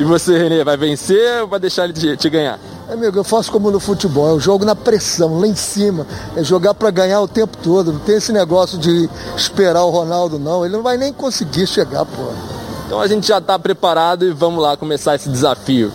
[0.00, 2.58] E você, René, vai vencer ou vai deixar ele te ganhar?
[2.90, 6.04] Amigo, eu faço como no futebol, eu jogo na pressão, lá em cima.
[6.34, 7.92] É jogar para ganhar o tempo todo.
[7.92, 10.64] Não tem esse negócio de esperar o Ronaldo, não.
[10.64, 12.32] Ele não vai nem conseguir chegar, pô.
[12.86, 15.92] Então a gente já está preparado e vamos lá começar esse desafio.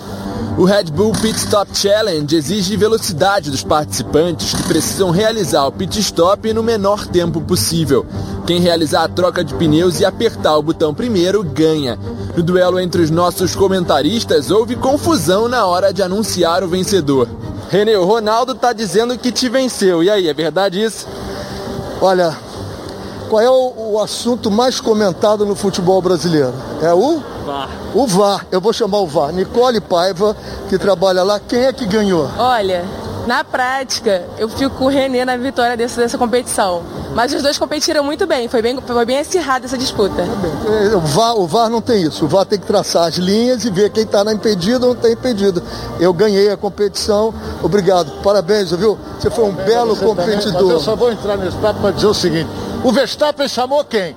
[0.57, 5.99] O Red Bull Pit Stop Challenge exige velocidade dos participantes que precisam realizar o pit
[5.99, 8.05] stop no menor tempo possível.
[8.47, 11.99] Quem realizar a troca de pneus e apertar o botão primeiro ganha.
[12.37, 17.27] No duelo entre os nossos comentaristas, houve confusão na hora de anunciar o vencedor.
[17.69, 20.01] René, o Ronaldo tá dizendo que te venceu.
[20.01, 21.05] E aí, é verdade isso?
[21.99, 22.33] Olha,
[23.25, 26.53] qual é o, o assunto mais comentado no futebol brasileiro?
[26.81, 27.21] É o?
[27.45, 27.69] VAR.
[27.93, 28.45] O VAR.
[28.51, 29.31] Eu vou chamar o VAR.
[29.31, 30.35] Nicole Paiva,
[30.69, 31.39] que trabalha lá.
[31.39, 32.29] Quem é que ganhou?
[32.37, 32.85] Olha,
[33.25, 36.83] na prática, eu fico com o Renê na vitória desse, dessa competição.
[37.13, 40.21] Mas os dois competiram muito bem, foi bem, foi bem acirrada essa disputa.
[40.21, 42.25] É, O VAR, o VAR não tem isso.
[42.25, 45.01] O VAR tem que traçar as linhas e ver quem está na impedida ou não
[45.01, 45.63] está impedido.
[45.99, 47.33] Eu ganhei a competição.
[47.63, 48.11] Obrigado.
[48.21, 48.97] Parabéns, viu?
[49.19, 50.79] Você foi um belo Você também, Mas eu competidor.
[50.81, 52.49] só vou entrar nesse papo para dizer o seguinte:
[52.83, 54.15] o Verstappen chamou quem?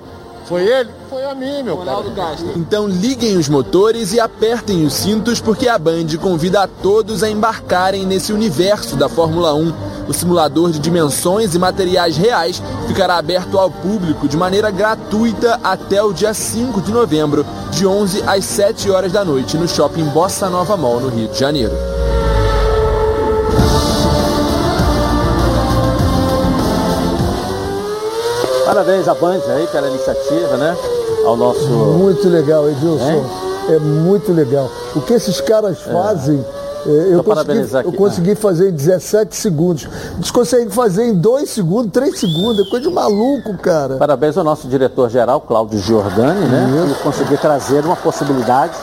[0.49, 0.89] Foi ele?
[1.07, 2.31] Foi a mim, meu Ronaldo cara.
[2.31, 2.53] Castro.
[2.55, 7.29] Então liguem os motores e apertem os cintos porque a Band convida a todos a
[7.29, 9.73] embarcarem nesse universo da Fórmula 1.
[10.07, 16.01] O simulador de dimensões e materiais reais ficará aberto ao público de maneira gratuita até
[16.01, 20.49] o dia 5 de novembro, de 11 às 7 horas da noite, no shopping Bossa
[20.49, 21.98] Nova Mall, no Rio de Janeiro.
[28.69, 30.77] Parabéns à Band aí pela iniciativa, né?
[31.25, 31.67] Ao nosso.
[31.67, 33.25] Muito legal, Edilson.
[33.67, 34.69] É, é muito legal.
[34.95, 36.45] O que esses caras fazem.
[36.85, 37.15] É.
[37.15, 39.87] Eu, consegui, eu consegui, fazer em 17 segundos.
[40.15, 42.67] Eles conseguem fazer em 2 segundos, 3 segundos.
[42.67, 43.97] É coisa de maluco, cara.
[43.97, 46.93] Parabéns ao nosso diretor-geral, Cláudio Giordani, né?
[46.95, 48.73] Que conseguiu trazer uma possibilidade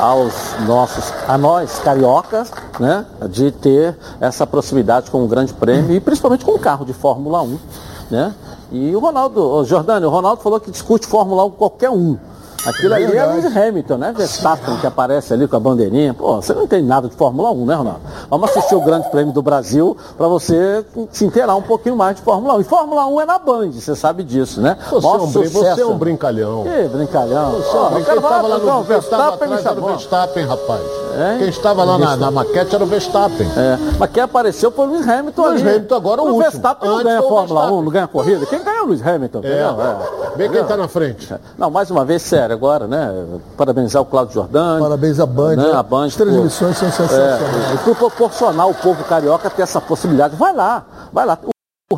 [0.00, 0.34] aos
[0.66, 6.44] nossos, a nós cariocas, né, de ter essa proximidade com o Grande Prêmio e principalmente
[6.44, 7.58] com o carro de Fórmula 1,
[8.10, 8.34] né?
[8.70, 12.18] E o Ronaldo, o Jordani, o Ronaldo falou que discute Fórmula 1 com qualquer um.
[12.66, 14.12] Aquilo ali é Lewis Hamilton, né?
[14.16, 16.12] Verstappen que aparece ali com a bandeirinha.
[16.12, 18.00] Pô, você não entende nada de Fórmula 1, né, Ronaldo?
[18.28, 22.22] Vamos assistir o Grande Prêmio do Brasil para você se inteirar um pouquinho mais de
[22.22, 22.60] Fórmula 1.
[22.60, 24.76] E Fórmula 1 é na Band, você sabe disso, né?
[24.90, 26.64] Você, é um, você é um brincalhão.
[26.64, 27.52] Que brincalhão?
[27.52, 28.04] Você é um brincalhão.
[28.04, 31.07] Quem estava lá no Verstappen, o Verstappen, rapaz.
[31.18, 31.38] É?
[31.38, 33.46] Quem estava lá na, na, maquete era o Verstappen.
[33.56, 33.78] É.
[33.98, 35.70] Mas quem apareceu foi o Lewis Hamilton Lewis ali.
[35.70, 36.42] Hamilton agora o, o último.
[36.42, 38.46] Verstappen não ganha Fórmula 1, não ganha corrida.
[38.46, 39.40] Quem ganha é o Lewis Hamilton.
[39.42, 39.48] É.
[39.48, 40.36] é.
[40.36, 41.34] Vê quem está na frente.
[41.56, 43.24] Não, mais uma vez, sério, agora, né?
[43.56, 44.80] Parabenizar o Cláudio Jordani.
[44.80, 45.56] Parabéns à Band.
[45.56, 45.72] Né?
[45.72, 47.42] A Band As transmissões por, são sensacionais.
[47.42, 50.36] É, e por proporcionar o povo carioca ter essa possibilidade.
[50.36, 51.38] Vai lá, vai lá.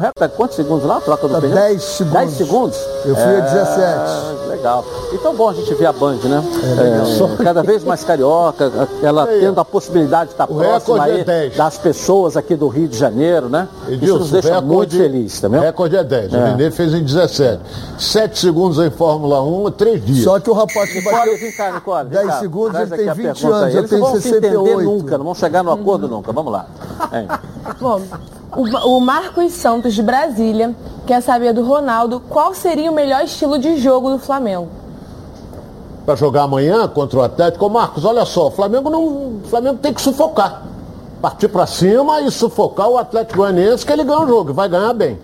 [0.00, 0.98] O recorde é quantos segundos lá?
[0.98, 1.54] Troca do Tá pneu?
[1.54, 2.12] 10 segundos.
[2.20, 2.78] 10 segundos?
[3.04, 4.48] Eu fui a 17.
[4.48, 4.84] Legal.
[5.12, 6.42] Então bom a gente ver a Band, né?
[6.78, 7.30] legal.
[7.38, 8.72] É, cada vez mais carioca,
[9.02, 11.54] ela Aí, tendo a possibilidade de estar o próxima é aí 10.
[11.56, 13.68] das pessoas aqui do Rio de Janeiro, né?
[13.84, 15.60] Isso Edilson, nos deixa recorde- muito feliz, tá O vendo?
[15.62, 16.32] recorde é 10.
[16.32, 16.50] O É.
[16.56, 17.60] Nenê fez em 17.
[17.98, 20.24] 7 segundos em Fórmula 1, 3 dias.
[20.24, 21.38] Só que o rapaz que bateu.
[21.38, 22.04] vem cá, Nicole.
[22.08, 22.38] vem 10 cá.
[22.40, 24.48] segundos, Traz ele tem a 20 pergunta anos, eu Eles tenho não vão se entender
[24.48, 24.82] 68.
[24.82, 26.32] nunca, não vão chegar no acordo nunca.
[26.32, 26.66] Vamos lá.
[27.78, 28.00] Bom,
[28.56, 30.74] o, o Marcos Santos de Brasília
[31.06, 34.68] quer saber do Ronaldo qual seria o melhor estilo de jogo do Flamengo.
[36.04, 37.66] Para jogar amanhã contra o Atlético.
[37.66, 39.04] Ô Marcos, olha só, o Flamengo não.
[39.04, 40.62] O Flamengo tem que sufocar.
[41.20, 44.92] Partir para cima e sufocar o Atlético Goianiense que ele ganha o jogo, vai ganhar
[44.94, 45.18] bem.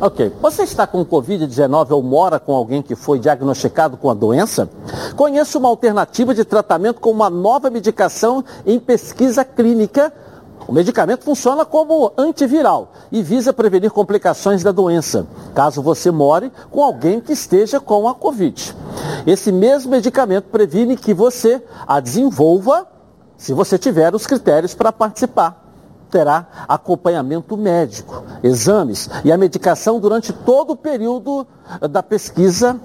[0.00, 0.32] Ok.
[0.42, 4.68] Você está com Covid-19 ou mora com alguém que foi diagnosticado com a doença?
[5.16, 10.12] Conheça uma alternativa de tratamento com uma nova medicação em pesquisa clínica.
[10.66, 16.82] O medicamento funciona como antiviral e visa prevenir complicações da doença, caso você more com
[16.82, 18.76] alguém que esteja com a Covid.
[19.26, 22.86] Esse mesmo medicamento previne que você a desenvolva
[23.36, 25.62] se você tiver os critérios para participar
[26.12, 31.46] terá acompanhamento médico, exames e a medicação durante todo o período
[31.90, 32.78] da pesquisa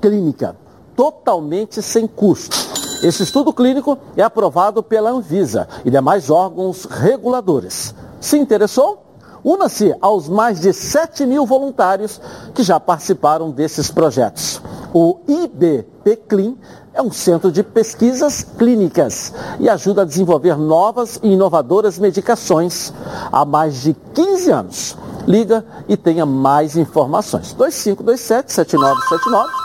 [0.00, 0.56] clínica,
[0.96, 2.56] totalmente sem custo.
[3.02, 7.92] Esse estudo clínico é aprovado pela Anvisa e demais órgãos reguladores.
[8.20, 9.02] Se interessou?
[9.42, 12.20] Una-se aos mais de 7 mil voluntários
[12.54, 14.62] que já participaram desses projetos.
[14.94, 16.56] O IBPCLIN
[16.94, 22.92] é um centro de pesquisas clínicas e ajuda a desenvolver novas e inovadoras medicações
[23.32, 24.96] há mais de 15 anos.
[25.26, 27.52] Liga e tenha mais informações.
[27.58, 29.61] 2527-7979.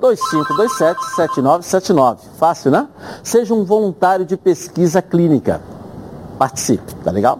[0.00, 2.18] 2527-7979.
[2.38, 2.86] Fácil, né?
[3.22, 5.60] Seja um voluntário de pesquisa clínica.
[6.38, 7.38] Participe, tá legal?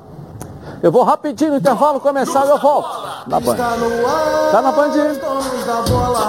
[0.82, 2.90] Eu vou rapidinho no intervalo começar e eu volto.
[3.26, 3.56] Na Band.
[3.56, 3.74] Tá
[4.60, 4.90] na Band?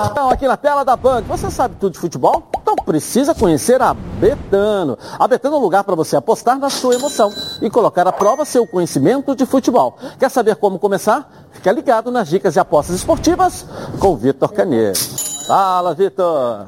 [0.09, 1.23] Então, aqui na tela da Band.
[1.23, 2.41] Você sabe tudo de futebol?
[2.61, 4.97] Então precisa conhecer a Betano.
[5.19, 8.45] A Betano é um lugar para você apostar na sua emoção e colocar à prova
[8.45, 9.97] seu conhecimento de futebol.
[10.17, 11.29] Quer saber como começar?
[11.51, 13.65] Fica ligado nas dicas de apostas esportivas
[13.99, 14.97] com o Vitor Caneiro.
[15.47, 16.65] Fala, Vitor.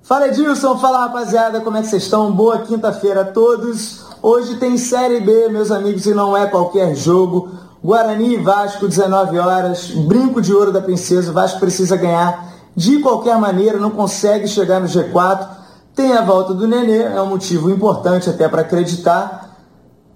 [0.00, 2.30] Fala Edilson, fala rapaziada, como é que vocês estão?
[2.30, 4.04] Boa quinta-feira a todos.
[4.22, 7.48] Hoje tem Série B, meus amigos, e não é qualquer jogo.
[7.82, 9.90] Guarani e Vasco, 19 horas.
[9.90, 11.32] Brinco de ouro da princesa.
[11.32, 12.46] O Vasco precisa ganhar
[12.76, 15.48] de qualquer maneira, não consegue chegar no G4.
[15.96, 19.50] Tem a volta do Nenê, é um motivo importante até para acreditar.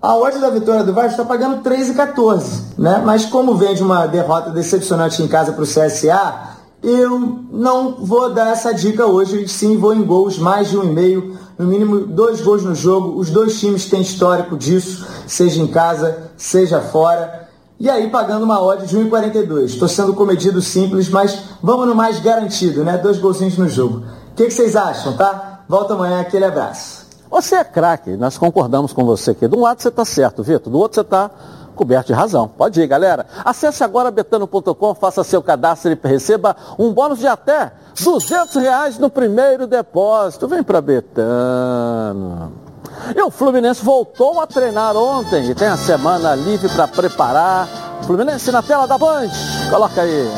[0.00, 3.02] A odd da vitória do Vasco está pagando 3,14, né?
[3.04, 8.32] Mas como vem de uma derrota decepcionante em casa para o CSA, eu não vou
[8.32, 12.06] dar essa dica hoje, sim vou em gols, mais de um e meio, no mínimo
[12.06, 13.18] dois gols no jogo.
[13.18, 17.48] Os dois times têm histórico disso, seja em casa, seja fora.
[17.80, 19.64] E aí pagando uma odd de 1,42.
[19.64, 22.96] Estou sendo comedido simples, mas vamos no mais garantido, né?
[22.96, 24.04] Dois golzinhos no jogo.
[24.32, 25.64] O que, que vocês acham, tá?
[25.68, 27.06] Volta amanhã, aquele abraço.
[27.30, 29.46] Você é craque, nós concordamos com você aqui.
[29.46, 31.30] De um lado você está certo, Vitor, do outro você está
[31.78, 32.48] coberto de razão.
[32.48, 33.24] Pode ir, galera.
[33.44, 37.72] Acesse agora betano.com, faça seu cadastro e receba um bônus de até
[38.02, 40.48] 200 reais no primeiro depósito.
[40.48, 42.52] Vem para Betano.
[43.14, 47.68] E o Fluminense voltou a treinar ontem e tem a semana livre para preparar.
[48.04, 49.28] Fluminense na tela da Band.
[49.70, 50.28] Coloca aí.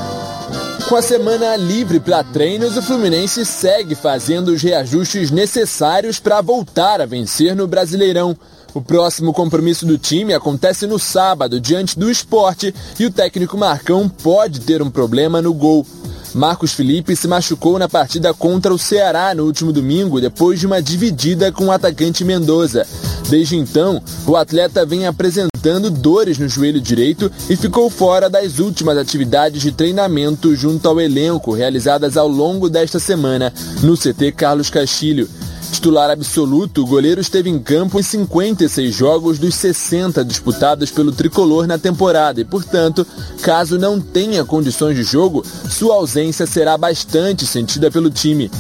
[0.89, 7.01] Com a semana livre para treinos, o Fluminense segue fazendo os reajustes necessários para voltar
[7.01, 8.37] a vencer no Brasileirão.
[8.73, 14.09] O próximo compromisso do time acontece no sábado, diante do esporte, e o técnico Marcão
[14.09, 15.85] pode ter um problema no gol.
[16.33, 20.81] Marcos Felipe se machucou na partida contra o Ceará no último domingo, depois de uma
[20.81, 22.87] dividida com o atacante Mendoza.
[23.29, 28.97] Desde então, o atleta vem apresentando dores no joelho direito e ficou fora das últimas
[28.97, 33.53] atividades de treinamento junto ao elenco realizadas ao longo desta semana
[33.83, 35.29] no CT Carlos Castilho.
[35.71, 41.67] Titular absoluto, o goleiro esteve em campo em 56 jogos dos 60 disputados pelo tricolor
[41.67, 43.07] na temporada e, portanto,
[43.41, 48.51] caso não tenha condições de jogo, sua ausência será bastante sentida pelo time.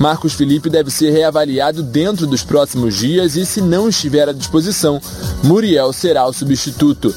[0.00, 5.00] Marcos Felipe deve ser reavaliado dentro dos próximos dias e, se não estiver à disposição,
[5.42, 7.14] Muriel será o substituto.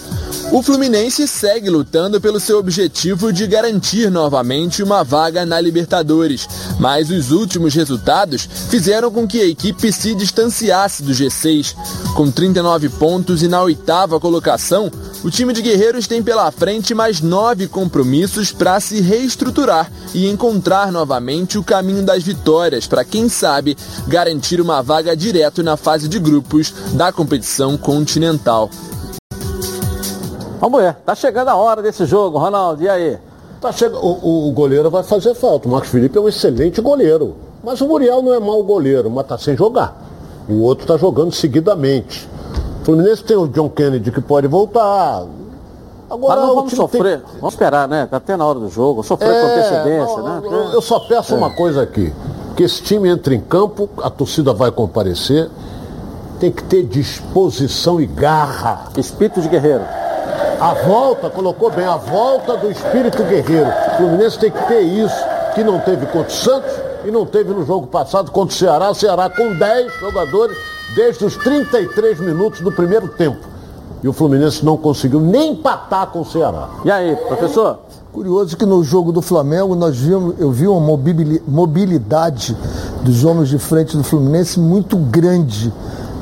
[0.50, 6.48] O Fluminense segue lutando pelo seu objetivo de garantir novamente uma vaga na Libertadores,
[6.80, 11.76] mas os últimos resultados fizeram com que a equipe se distanciasse do G6.
[12.16, 14.92] Com 39 pontos e na oitava colocação,
[15.24, 20.92] o time de Guerreiros tem pela frente mais nove compromissos para se reestruturar e encontrar
[20.92, 23.78] novamente o caminho das vitórias para, quem sabe,
[24.08, 28.70] garantir uma vaga direto na fase de grupos da competição continental.
[30.60, 33.18] Vamos ver, tá chegando a hora desse jogo, Ronaldo, e aí?
[33.62, 35.68] Tá chegando, o, o goleiro vai fazer falta.
[35.68, 37.47] O Marcos Felipe é um excelente goleiro.
[37.68, 39.94] Mas o Muriel não é mau goleiro, mas tá sem jogar.
[40.48, 42.26] O outro está jogando seguidamente.
[42.80, 45.26] O Fluminense tem o John Kennedy que pode voltar.
[46.10, 47.40] Agora mas não vamos sofrer, tem...
[47.42, 48.08] vamos esperar, né?
[48.10, 50.42] Tá até na hora do jogo, sofrer é, com antecedência, né?
[50.46, 51.38] Eu, eu só peço é.
[51.38, 52.14] uma coisa aqui,
[52.56, 55.50] que esse time entre em campo, a torcida vai comparecer,
[56.40, 58.86] tem que ter disposição e garra.
[58.96, 59.84] Espírito de guerreiro.
[60.62, 63.68] A volta, colocou bem, a volta do espírito guerreiro.
[63.68, 65.22] O Fluminense tem que ter isso,
[65.54, 68.92] que não teve contra o Santos e não teve no jogo passado contra o Ceará.
[68.92, 70.58] O Ceará com 10 jogadores
[70.94, 73.40] desde os 33 minutos do primeiro tempo.
[74.04, 76.70] E o Fluminense não conseguiu nem empatar com o Ceará.
[76.84, 77.80] E aí, professor?
[78.12, 80.98] Curioso que no jogo do Flamengo nós vimos, eu vi uma
[81.48, 82.58] mobilidade
[83.04, 85.74] dos homens de frente do Fluminense muito grande.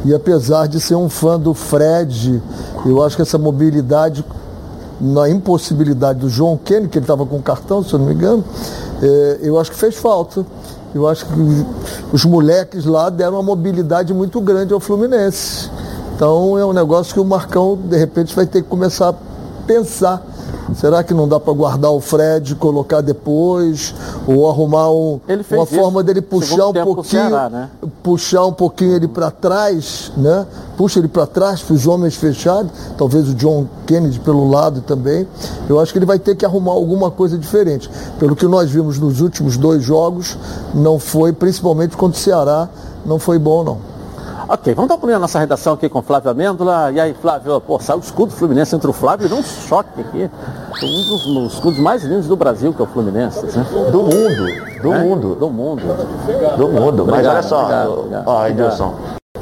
[0.03, 2.41] E apesar de ser um fã do Fred,
[2.85, 4.23] eu acho que essa mobilidade,
[5.01, 8.43] na impossibilidade do João Kenny, que ele estava com cartão, se eu não me engano,
[9.01, 10.45] é, eu acho que fez falta.
[10.95, 11.33] Eu acho que
[12.13, 15.69] os, moleques lá deram uma mobilidade muito grande ao Fluminense.
[16.15, 19.15] Então é um negócio que o Marcão, de repente, vai ter que começar a
[19.67, 20.25] pensar
[20.73, 23.93] Será que não dá para guardar o Fred, colocar depois,
[24.27, 25.19] ou arrumar um,
[25.51, 27.69] uma forma dele puxar um pouquinho, Ceará, né?
[28.01, 30.45] puxar um pouquinho ele para trás, né?
[30.75, 35.27] Puxa ele para trás para os homens fechados, talvez o John Kennedy pelo lado também.
[35.69, 37.89] Eu acho que ele vai ter que arrumar alguma coisa diferente.
[38.19, 40.37] Pelo que nós vimos nos últimos dois jogos,
[40.73, 42.67] não foi, principalmente contra o Ceará,
[43.05, 43.94] não foi bom não.
[44.47, 46.91] Ok, vamos dar uma a nossa redação aqui com Flávio Amêndola.
[46.91, 50.01] E aí, Flávio, pô, saiu o escudo Fluminense entre o Flávio e deu um choque
[50.01, 50.29] aqui.
[50.83, 53.43] Um dos, dos escudos mais lindos do Brasil, que é o Fluminense.
[53.45, 53.65] Né?
[53.91, 54.99] Do mundo, do é?
[54.99, 55.35] mundo.
[55.35, 55.81] Do mundo.
[56.57, 57.01] Do mundo.
[57.01, 58.95] Obrigado, Mas olha só, obrigado, obrigado, ó, Edilson.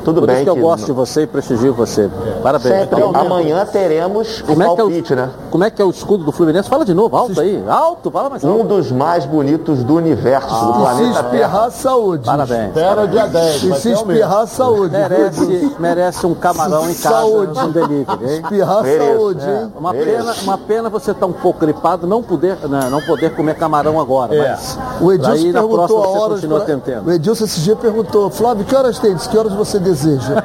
[0.06, 0.36] Tudo Por bem.
[0.38, 2.10] Isso que eu gosto de você e prestigio você.
[2.42, 2.76] Parabéns.
[2.76, 2.98] Sempre.
[2.98, 5.32] Então, amanhã teremos o como palpite, é, é o, né?
[5.54, 6.68] Como é que é o escudo do Fluminense?
[6.68, 7.64] Fala de novo, alto aí.
[7.70, 8.60] Alto, fala mais alto.
[8.60, 12.26] Um dos mais bonitos do universo, ah, do planeta se espirrar, saúde.
[12.26, 12.68] Parabéns.
[12.70, 13.64] Espera dia 10.
[13.64, 14.98] E se espirrar, saúde.
[14.98, 17.18] Merece, merece um camarão em casa.
[17.18, 17.60] Saúde.
[17.60, 18.42] Um delivery, hein?
[18.42, 22.58] Espirrar, saúde, é, uma, pena, uma pena você estar tá um pouco gripado, não poder,
[22.64, 24.34] não, né, não poder comer camarão agora.
[24.34, 24.50] É.
[24.50, 26.42] Mas o Edilson perguntou a horas.
[26.44, 27.04] Pra...
[27.06, 29.16] O Edilson esse dia perguntou, Flávio, que horas tem?
[29.16, 30.44] Que horas você deseja?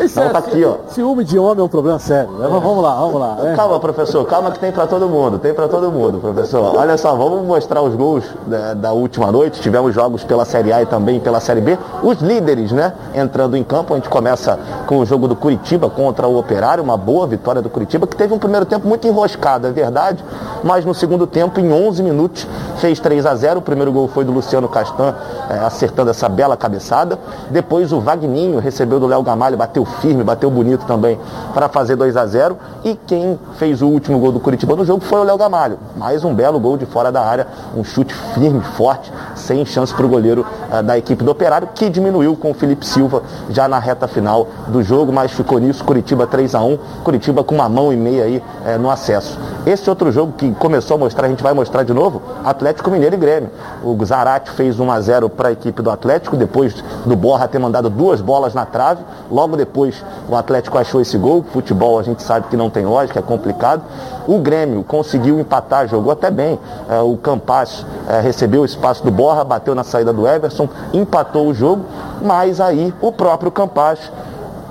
[0.00, 0.76] Isso Não, é, tá aqui, ó.
[0.88, 2.30] Ciúme de homem é um problema sério.
[2.32, 2.46] Né?
[2.48, 3.34] Vamos lá, vamos lá.
[3.36, 3.56] Né?
[3.56, 6.76] Calma, professor, calma que tem para todo mundo, tem para todo mundo, professor.
[6.76, 9.60] Olha só, vamos mostrar os gols da, da, última noite.
[9.60, 11.78] Tivemos jogos pela Série A e também pela Série B.
[12.02, 13.94] Os líderes, né, entrando em campo.
[13.94, 17.70] A gente começa com o jogo do Curitiba contra o Operário, uma boa vitória do
[17.70, 20.22] Curitiba, que teve um primeiro tempo muito enroscado, é verdade,
[20.62, 22.46] mas no segundo tempo, em 11 minutos,
[22.76, 25.14] fez 3 a 0 O primeiro gol foi do Luciano Castan,
[25.48, 27.18] é, acertando essa bela cabeçada.
[27.50, 31.18] Depois o Vagninho recebeu do Léo Gamalho bateu firme, bateu bonito também
[31.54, 35.04] para fazer 2 a 0 e quem fez o último gol do Curitiba no jogo
[35.04, 35.78] foi o Léo Gamalho.
[35.96, 37.46] Mais um belo gol de fora da área,
[37.76, 41.88] um chute firme, forte, sem chance para o goleiro uh, da equipe do Operário, que
[41.88, 46.26] diminuiu com o Felipe Silva já na reta final do jogo, mas ficou nisso, Curitiba
[46.26, 49.38] 3 a 1 Curitiba com uma mão e meia aí uh, no acesso.
[49.64, 53.14] Esse outro jogo que começou a mostrar, a gente vai mostrar de novo, Atlético Mineiro
[53.14, 53.50] e Grêmio.
[53.82, 57.58] O Zarate fez 1 a 0 para a equipe do Atlético, depois do Borra ter
[57.58, 62.22] mandado duas bolas na trave, logo depois o Atlético achou esse gol, futebol a gente
[62.22, 63.82] sabe que não tem lógica, é complicado.
[64.26, 66.58] O Grêmio conseguiu empatar, jogou até bem.
[66.88, 71.46] É, o Campas é, recebeu o espaço do Borra, bateu na saída do Everson, empatou
[71.46, 71.84] o jogo,
[72.22, 74.10] mas aí o próprio Campas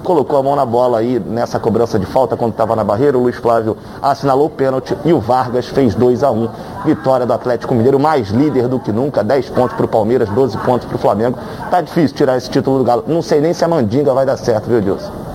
[0.03, 3.17] colocou a mão na bola aí nessa cobrança de falta quando estava na barreira.
[3.17, 6.49] O Luiz Flávio assinalou o pênalti e o Vargas fez 2 a 1
[6.85, 9.23] Vitória do Atlético Mineiro, mais líder do que nunca.
[9.23, 11.37] 10 pontos para o Palmeiras, 12 pontos para o Flamengo.
[11.69, 13.03] Tá difícil tirar esse título do Galo.
[13.07, 15.30] Não sei nem se a mandinga vai dar certo, viu, Dilson?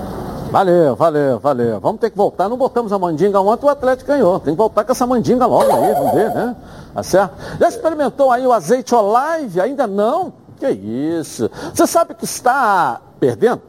[0.50, 1.80] Valeu, valeu, valeu.
[1.80, 2.48] Vamos ter que voltar.
[2.48, 4.40] Não botamos a mandinga ontem, o Atlético ganhou.
[4.40, 6.56] Tem que voltar com essa mandinga logo aí, vamos ver, né?
[6.94, 7.34] Tá certo?
[7.60, 9.60] Já experimentou aí o azeite Olive?
[9.60, 10.32] Ainda não?
[10.58, 11.50] Que isso?
[11.74, 13.60] Você sabe que está perdendo?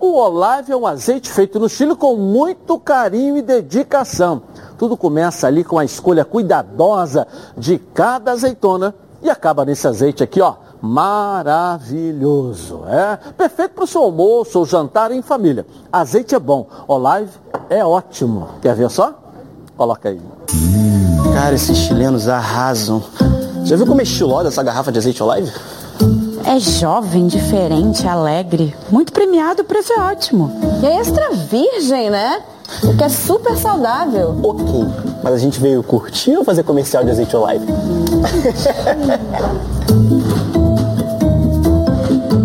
[0.00, 4.42] O Olive é um azeite feito no Chile com muito carinho e dedicação.
[4.78, 7.26] Tudo começa ali com a escolha cuidadosa
[7.56, 10.54] de cada azeitona e acaba nesse azeite aqui, ó,
[10.84, 12.82] maravilhoso.
[12.86, 15.66] É perfeito para o seu almoço ou jantar em família.
[15.90, 17.30] Azeite é bom, Olive
[17.70, 18.48] é ótimo.
[18.60, 19.14] Quer ver só?
[19.76, 20.20] Coloca aí.
[21.32, 23.02] Cara, esses chilenos arrasam.
[23.64, 25.50] Já viu como é estilosa essa garrafa de azeite Olive?
[26.46, 28.74] É jovem, diferente, alegre.
[28.90, 30.52] Muito premiado, o preço é ótimo.
[30.82, 32.42] E é extra virgem, né?
[32.82, 34.36] O que é super saudável.
[34.42, 34.86] Ok,
[35.22, 37.64] mas a gente veio curtir ou fazer comercial de azeite Olive?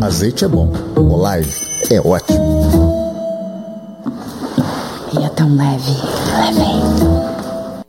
[0.10, 2.60] azeite é bom, Olive é ótimo.
[5.14, 5.92] E é tão leve,
[6.56, 7.84] leve.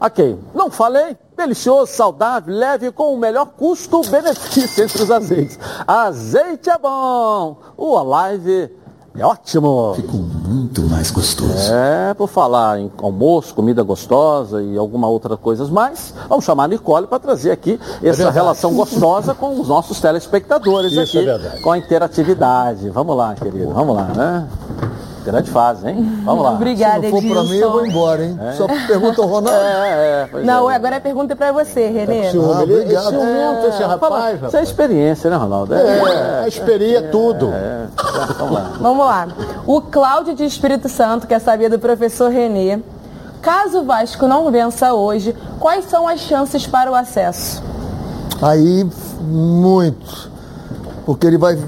[0.00, 1.16] Ok, não falei?
[1.36, 5.58] Delicioso, saudável, leve com o melhor custo-benefício entre os azeites.
[5.84, 8.70] Azeite é bom, o Olive
[9.16, 9.94] é ótimo.
[9.94, 11.72] Ficou muito mais gostoso.
[11.72, 16.68] É, por falar em almoço, comida gostosa e alguma outra coisa mais, vamos chamar a
[16.68, 21.60] Nicole para trazer aqui essa é relação gostosa com os nossos telespectadores Isso aqui, é
[21.60, 22.90] com a interatividade.
[22.90, 24.48] Vamos lá, querido, vamos lá, né?
[25.24, 26.20] Grande fase, hein?
[26.22, 26.52] Vamos lá.
[26.52, 28.38] Obrigada, Se não for para mim, eu vou embora, hein?
[28.40, 28.52] É.
[28.52, 29.54] Só pergunta ao Ronaldo.
[29.64, 30.74] É, é, não, é.
[30.74, 32.26] agora a pergunta é para você, Renê.
[32.26, 33.14] É ah, obrigado.
[33.14, 35.74] Esse, é, esse rapaz, Isso é experiência, né, Ronaldo?
[35.74, 37.50] É, a experiência é tudo.
[38.38, 38.72] Vamos lá.
[38.80, 39.28] Vamos lá.
[39.66, 42.78] O Cláudio de Espírito Santo quer saber do professor Renê.
[43.40, 47.62] Caso o Vasco não vença hoje, quais são as chances para o acesso?
[48.40, 48.86] Aí,
[49.20, 50.30] muito.
[51.04, 51.58] Porque ele vai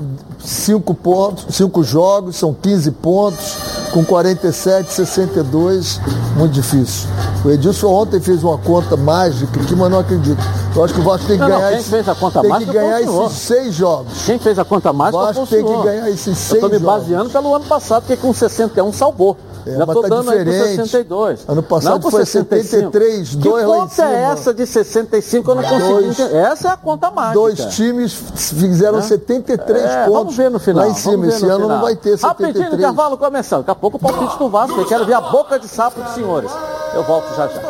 [0.46, 3.56] cinco pontos, cinco jogos, são 15 pontos,
[3.92, 6.00] com 47, 62,
[6.36, 7.08] muito difícil.
[7.44, 10.40] O Edilson ontem fez uma conta mágica que, mas não acredito.
[10.74, 11.70] Eu acho que o Vasco tem que não, ganhar.
[11.70, 14.12] Não, quem fez a conta tem mágica que ganhar esses seis jogos.
[14.24, 16.76] Quem fez a conta mágica o Vasco tem que ganhar esses seis jogos.
[16.76, 19.36] Estou me baseando pelo ano passado, que com 61 salvou.
[19.66, 20.62] É, Já tô tá dando diferente.
[20.62, 21.44] aí 62.
[21.48, 22.92] Ano passado não foi 65.
[22.92, 24.08] 73, que lá em cima.
[24.08, 26.36] é essa de 65 eu não consegui dois, entender.
[26.36, 27.34] Essa é a conta mágica.
[27.34, 29.02] Dois times fizeram é?
[29.02, 30.84] 73 é, pontos vamos ver no final.
[30.84, 31.26] lá em cima.
[31.26, 31.68] Esse ano final.
[31.68, 32.22] não vai ter 73.
[32.22, 33.60] Rapidinho, intervalo começando.
[33.60, 34.80] Daqui a pouco o palpite do Vasco.
[34.80, 36.50] Eu quero ver a boca de sapo dos senhores.
[36.94, 37.60] Eu volto já já.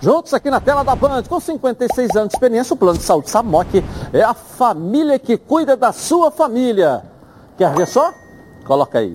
[0.00, 3.28] Juntos aqui na tela da Band, com 56 anos de experiência, o Plano de Saúde
[3.30, 3.82] Samok
[4.12, 7.02] é a família que cuida da sua família.
[7.56, 8.12] Quer ver só?
[8.64, 9.14] Coloca aí.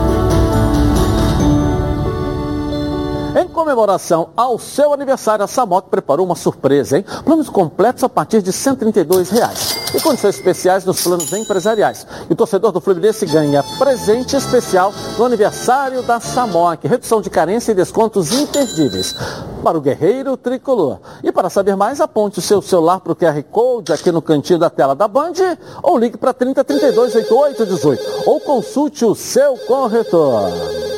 [3.71, 7.05] Comemoração ao seu aniversário, a Samok preparou uma surpresa, hein?
[7.23, 9.77] Planos completos a partir de 132 reais.
[9.95, 12.05] E condições especiais nos planos empresariais.
[12.29, 16.85] E o torcedor do Fluminense ganha presente especial no aniversário da Samok.
[16.85, 19.15] Redução de carência e descontos imperdíveis.
[19.63, 20.99] Para o guerreiro tricolor.
[21.23, 24.59] E para saber mais, aponte o seu celular para o QR Code aqui no cantinho
[24.59, 25.33] da tela da Band
[25.81, 30.90] ou ligue para 3032 8818 ou consulte o seu corretor.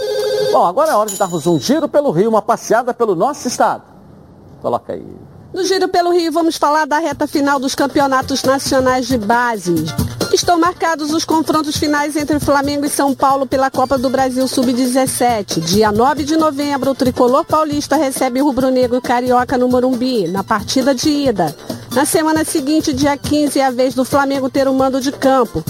[0.54, 3.82] Bom, agora é hora de darmos um giro pelo Rio, uma passeada pelo nosso estado.
[4.62, 5.04] Coloca aí.
[5.52, 9.74] No Giro pelo Rio, vamos falar da reta final dos campeonatos nacionais de base.
[10.32, 15.60] Estão marcados os confrontos finais entre Flamengo e São Paulo pela Copa do Brasil Sub-17.
[15.60, 20.94] Dia 9 de novembro, o tricolor paulista recebe o rubro-negro carioca no Morumbi, na partida
[20.94, 21.56] de ida.
[21.96, 25.64] Na semana seguinte, dia 15, é a vez do Flamengo ter o mando de campo.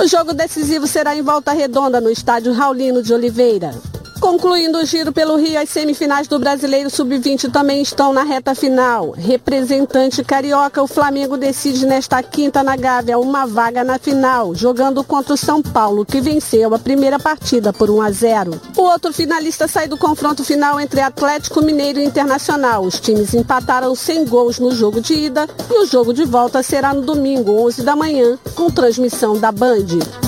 [0.00, 3.74] O jogo decisivo será em volta redonda no estádio Raulino de Oliveira.
[4.20, 9.12] Concluindo o giro pelo Rio, as semifinais do Brasileiro Sub-20 também estão na reta final.
[9.12, 15.34] Representante carioca, o Flamengo decide nesta quinta na Gávea uma vaga na final, jogando contra
[15.34, 18.60] o São Paulo, que venceu a primeira partida por 1 a 0.
[18.76, 22.82] O outro finalista sai do confronto final entre Atlético Mineiro e Internacional.
[22.82, 26.92] Os times empataram sem gols no jogo de ida e o jogo de volta será
[26.92, 30.27] no domingo, 11 da manhã, com transmissão da Band.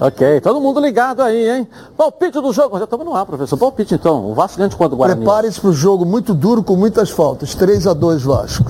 [0.00, 1.68] Ok, todo mundo ligado aí, hein?
[1.96, 2.78] Palpite do jogo.
[2.78, 3.56] Já estamos no ar, professor.
[3.56, 4.30] Palpite então.
[4.30, 5.20] O Vasco ganha de quanto Guarani?
[5.20, 7.54] Prepare-se para o jogo muito duro, com muitas faltas.
[7.54, 8.64] 3 a 2 Vasco.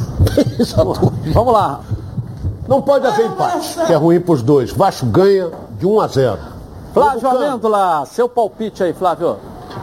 [1.35, 1.81] Vamos lá.
[2.67, 4.71] Não pode haver empate, que é ruim para os dois.
[4.71, 6.39] Vasco ganha de 1 a 0.
[6.93, 9.37] Flávio Amêndola, seu palpite aí, Flávio.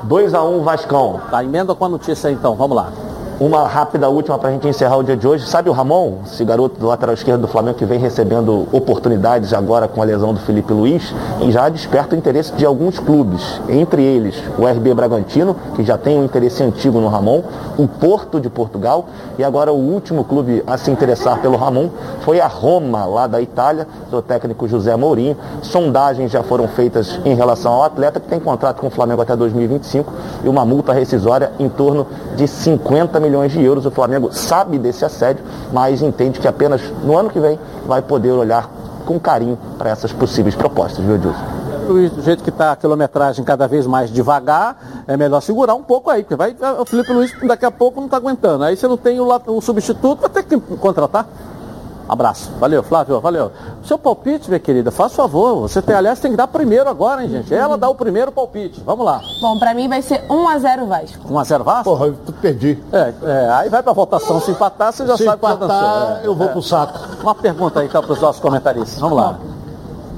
[0.07, 1.21] 2x1 Vascão.
[1.29, 2.55] Tá, emenda com a notícia aí então.
[2.55, 2.91] Vamos lá.
[3.37, 5.45] Uma rápida última para a gente encerrar o dia de hoje.
[5.45, 9.89] Sabe o Ramon, esse garoto do lateral esquerdo do Flamengo que vem recebendo oportunidades agora
[9.89, 14.01] com a lesão do Felipe Luiz e já desperta o interesse de alguns clubes, entre
[14.01, 17.43] eles o RB Bragantino, que já tem um interesse antigo no Ramon,
[17.77, 19.05] o Porto de Portugal
[19.37, 21.89] e agora o último clube a se interessar pelo Ramon
[22.21, 25.35] foi a Roma, lá da Itália, do técnico José Mourinho.
[25.61, 29.35] Sondagens já foram feitas em relação ao atleta que tem contrato com o Flamengo até
[29.35, 32.07] 2025 e uma multa rescisória em torno
[32.37, 33.85] de 50 milhões de euros.
[33.85, 38.31] O Flamengo sabe desse assédio, mas entende que apenas no ano que vem vai poder
[38.31, 38.69] olhar
[39.05, 41.55] com carinho para essas possíveis propostas, viu, Edilson?
[41.85, 46.09] do jeito que está a quilometragem cada vez mais devagar, é melhor segurar um pouco
[46.09, 48.63] aí, porque vai, o Felipe Luiz daqui a pouco não está aguentando.
[48.63, 51.27] Aí você não tem o, o substituto, vai ter que contratar.
[52.07, 52.51] Abraço.
[52.59, 53.19] Valeu, Flávio.
[53.19, 53.51] Valeu.
[53.83, 55.61] Seu palpite, minha querida, faz favor.
[55.61, 57.53] Você tem, aliás, tem que dar primeiro agora, hein, gente?
[57.53, 58.81] Ela dá o primeiro palpite.
[58.85, 59.21] Vamos lá.
[59.41, 61.27] Bom, pra mim vai ser 1x0 Vasco.
[61.27, 61.83] 1x0 Vasco?
[61.83, 62.81] Porra, eu perdi.
[62.91, 64.39] É, é, aí vai pra votação.
[64.39, 66.17] Se empatar, você já Se sabe empatar, que já dançou.
[66.17, 66.51] É, eu vou é.
[66.51, 66.99] pro saco.
[67.21, 68.99] Uma pergunta aí, então, pros nossos comentaristas.
[68.99, 69.39] Vamos lá.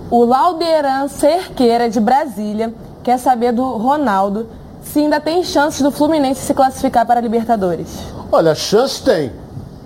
[0.10, 2.74] O Lauderan Cerqueira de Brasília
[3.04, 4.48] quer saber do Ronaldo
[4.82, 7.88] se ainda tem chances do Fluminense se classificar para a Libertadores.
[8.32, 9.32] Olha, chance tem.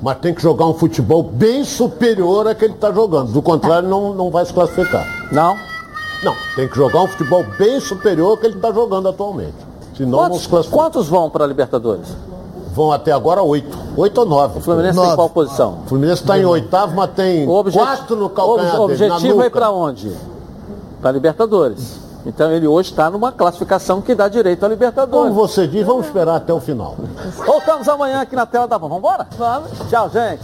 [0.02, 3.32] Mas tem que jogar um futebol bem superior a que ele está jogando.
[3.32, 5.06] Do contrário, não, não vai se classificar.
[5.32, 5.56] Não?
[6.24, 9.56] Não, tem que jogar um futebol bem superior ao que ele está jogando atualmente.
[9.96, 10.76] Senão não Quantos, se classifica.
[10.78, 12.08] quantos vão para a Libertadores?
[12.74, 13.78] Vão até agora oito.
[13.98, 14.60] Oito ou nove.
[14.60, 15.80] O Fluminense tem qual posição?
[15.86, 19.48] O Fluminense está em oitavo, mas tem quatro no calcanhar O dele, na objetivo é
[19.48, 20.16] ir para onde?
[21.02, 22.01] Para Libertadores.
[22.26, 25.34] Então ele hoje está numa classificação que dá direito à Libertadores.
[25.34, 26.96] Como você diz, vamos esperar até o final.
[27.46, 28.78] Voltamos amanhã aqui na tela da.
[28.78, 29.28] Vamos embora?
[29.38, 29.72] Vamos.
[29.90, 30.42] Tchau, gente.